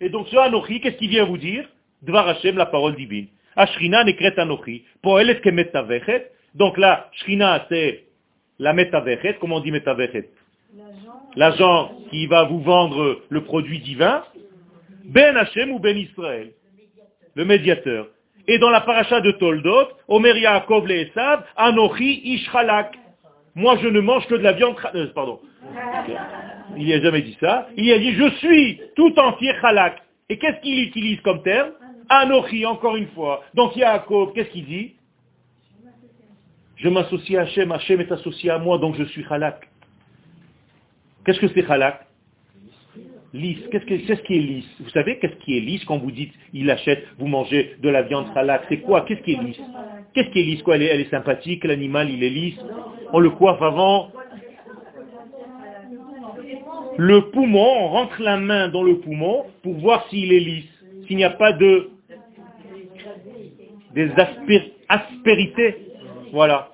[0.00, 1.68] Et donc ce Anochi, qu'est-ce qu'il vient vous dire?
[2.02, 3.26] Dvar Hashem, la parole divine.
[3.56, 4.84] Ashrina nekret Anochi.
[5.02, 6.30] Poelet ke metavechet.
[6.54, 8.04] Donc là, Shrina, c'est
[8.58, 9.38] la metavechet.
[9.40, 10.30] Comment on dit metavechet
[11.34, 14.22] L'agent qui va vous vendre le produit divin.
[15.04, 16.52] Ben Hashem ou Ben Israël?
[17.34, 18.08] Le médiateur.
[18.46, 22.96] Et dans la paracha de Toldot, Omer Yaakov le Esav, Anochi Ishchalak.
[23.54, 24.76] Moi, je ne mange que de la viande...
[24.94, 25.40] Euh, pardon.
[26.76, 27.68] Il n'y a jamais dit ça.
[27.76, 30.02] Il a dit, je suis tout entier halak.
[30.28, 31.70] Et qu'est-ce qu'il utilise comme terme?
[32.08, 33.42] Anochi, encore une fois.
[33.54, 34.94] Donc Yaakov, qu'est-ce qu'il dit?
[36.76, 39.68] Je m'associe à Hachem, Hachem est associé à moi, donc je suis halak.
[41.24, 42.06] Qu'est-ce que c'est halak
[43.34, 43.58] Lisse.
[43.70, 44.76] Qu'est-ce, ce qui est lisse?
[44.80, 48.02] Vous savez qu'est-ce qui est lisse quand vous dites il achète, vous mangez de la
[48.02, 49.02] viande halak C'est quoi?
[49.02, 49.60] Qu'est-ce qui est lisse?
[50.14, 50.76] Qu'est-ce qui est lisse quoi?
[50.76, 52.58] Elle est sympathique, l'animal il est lisse
[53.14, 54.10] on le coiffe avant.
[56.96, 60.70] Le poumon, on rentre la main dans le poumon pour voir s'il est lisse,
[61.06, 61.90] s'il n'y a pas de
[63.94, 64.10] des
[64.88, 65.76] aspérités.
[66.32, 66.72] Voilà.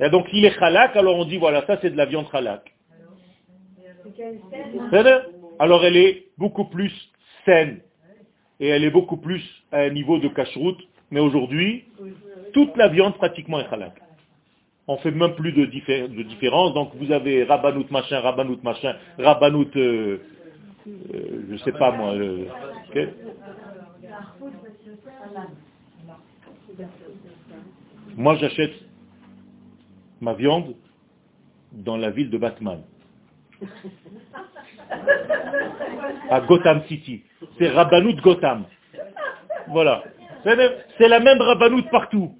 [0.00, 2.74] Et donc il est halak, alors on dit voilà, ça c'est de la viande halak.
[5.58, 6.92] Alors elle est beaucoup plus
[7.44, 7.80] saine
[8.60, 9.42] et elle est beaucoup plus
[9.72, 10.80] à un niveau de cache-route,
[11.10, 11.84] mais aujourd'hui,
[12.52, 13.94] toute la viande pratiquement est halak
[14.88, 16.72] on fait même plus de, différence.
[16.74, 20.18] Donc vous avez Rabbanout machin, Rabbanout machin, Rabbanout, euh,
[20.86, 22.14] euh, je sais pas moi.
[22.14, 22.46] Euh,
[28.16, 28.72] moi j'achète
[30.22, 30.74] ma viande
[31.72, 32.80] dans la ville de Batman.
[36.30, 37.22] À Gotham City.
[37.58, 38.64] C'est Rabbanout Gotham.
[39.68, 40.04] Voilà.
[40.44, 42.32] C'est la même Rabbanout partout.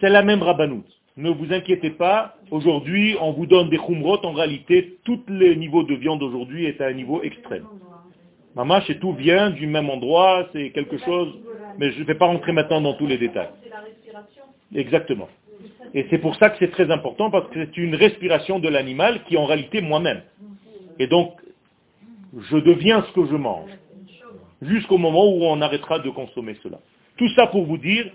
[0.00, 0.84] C'est la même Rabbanout.
[1.16, 4.18] Ne vous inquiétez pas, aujourd'hui, on vous donne des khumrot.
[4.24, 7.66] En réalité, tous les niveaux de viande aujourd'hui est à un niveau extrême.
[8.56, 11.38] Mamache, et tout vient du même endroit, c'est quelque chose,
[11.78, 13.50] mais je ne vais pas rentrer maintenant dans tous les détails.
[14.74, 15.28] Exactement.
[15.94, 19.22] Et c'est pour ça que c'est très important, parce que c'est une respiration de l'animal
[19.24, 20.22] qui est en réalité moi-même.
[20.98, 21.32] Et donc,
[22.50, 23.70] je deviens ce que je mange,
[24.62, 26.80] jusqu'au moment où on arrêtera de consommer cela.
[27.16, 28.10] Tout ça pour vous dire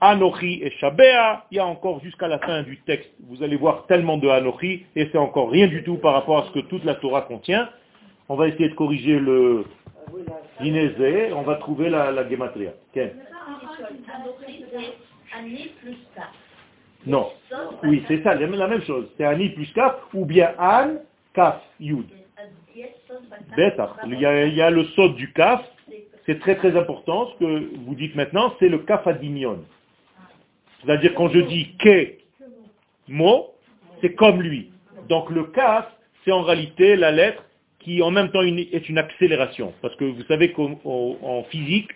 [0.00, 3.86] Anochi et Shabea, il y a encore jusqu'à la fin du texte, vous allez voir
[3.86, 6.84] tellement de Anochi, et c'est encore rien du tout par rapport à ce que toute
[6.84, 7.70] la Torah contient.
[8.28, 9.64] On va essayer de corriger le
[10.60, 12.24] on va trouver la, la.
[17.06, 17.30] Non.
[17.84, 19.08] Oui, c'est ça, la même chose.
[19.16, 20.96] C'est Ani plus Kaf, ou bien An,
[21.34, 22.06] Kaf, Yud.
[23.56, 23.96] Bêta.
[24.06, 25.62] Il y a, il y a le saut du Kaf,
[26.26, 29.62] c'est très très important, ce que vous dites maintenant, c'est le Kaf Adimion.
[30.82, 32.14] C'est-à-dire quand je dis ke
[33.08, 33.50] mo,
[34.00, 34.70] c'est comme lui.
[35.08, 35.86] Donc le Kaf,
[36.24, 37.44] c'est en réalité la lettre
[37.80, 39.74] qui en même temps est une accélération.
[39.82, 41.90] Parce que vous savez qu'en en- en physique,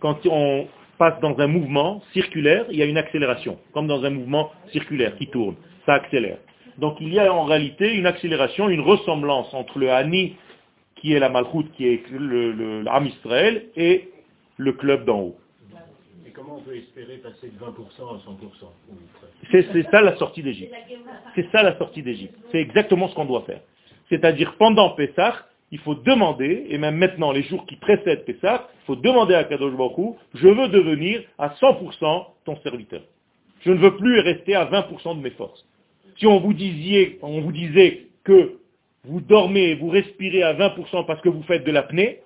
[0.00, 0.66] quand on
[0.98, 5.16] passe dans un mouvement circulaire, il y a une accélération, comme dans un mouvement circulaire
[5.16, 5.54] qui tourne,
[5.86, 6.38] ça accélère.
[6.78, 10.36] Donc il y a en réalité une accélération, une ressemblance entre le Hani,
[10.96, 14.10] qui est la Malchoute, qui est le, le, l'Am Israël, et
[14.56, 15.36] le club d'en haut.
[16.26, 20.00] Et comment on peut espérer passer de 20% à 100% ou presque C'est c'est ça
[20.02, 20.74] la sortie d'Égypte.
[21.34, 22.34] C'est ça la sortie d'Égypte.
[22.50, 23.60] C'est exactement ce qu'on doit faire.
[24.08, 28.86] C'est-à-dire pendant Pessah, il faut demander, et même maintenant, les jours qui précèdent Pessah, il
[28.86, 33.02] faut demander à Kadosh Baruch je veux devenir à 100% ton serviteur.
[33.60, 35.66] Je ne veux plus rester à 20% de mes forces.
[36.18, 36.54] Si on vous,
[37.22, 38.58] on vous disait que
[39.04, 42.20] vous dormez, vous respirez à 20% parce que vous faites de l'apnée,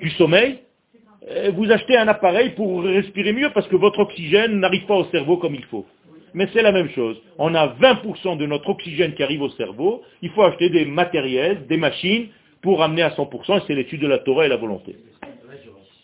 [0.00, 0.60] du sommeil,
[1.30, 5.04] euh, vous achetez un appareil pour respirer mieux parce que votre oxygène n'arrive pas au
[5.06, 5.84] cerveau comme il faut.
[6.34, 7.20] Mais c'est la même chose.
[7.38, 10.02] On a 20% de notre oxygène qui arrive au cerveau.
[10.22, 12.28] Il faut acheter des matériels, des machines
[12.62, 13.58] pour amener à 100%.
[13.58, 14.96] Et c'est l'étude de la Torah et la volonté.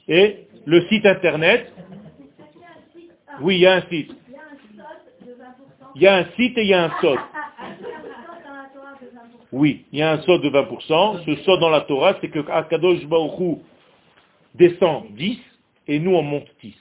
[0.09, 1.73] Et le site internet,
[3.41, 4.15] oui, il y a un site.
[5.97, 7.19] Il y a un site et il y a un sod.
[9.53, 11.25] Oui, il y a un sod de 20%.
[11.25, 13.57] Ce sod dans la Torah, c'est que Akadosh Baruch Hu
[14.55, 15.39] descend 10
[15.87, 16.75] et nous on monte 10.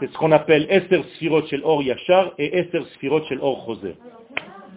[0.00, 3.94] C'est ce qu'on appelle Esther Sfirot Shel Or Yachar et Esther Sfirot Shel Or Choser.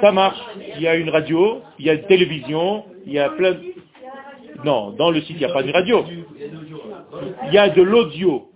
[0.00, 0.38] Ça marche.
[0.76, 3.56] Il y a une radio, il y a une télévision, il y a plein.
[4.64, 6.04] Non, dans le site, il n'y a pas de radio.
[7.46, 8.50] Il y a de l'audio.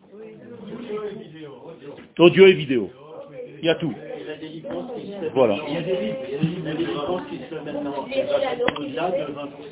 [2.18, 2.90] Audio et vidéo.
[3.60, 3.94] Il y a tout.
[5.34, 5.56] Voilà.
[5.68, 9.62] Il y a des livres, il y a des livres qui se mettent 20%.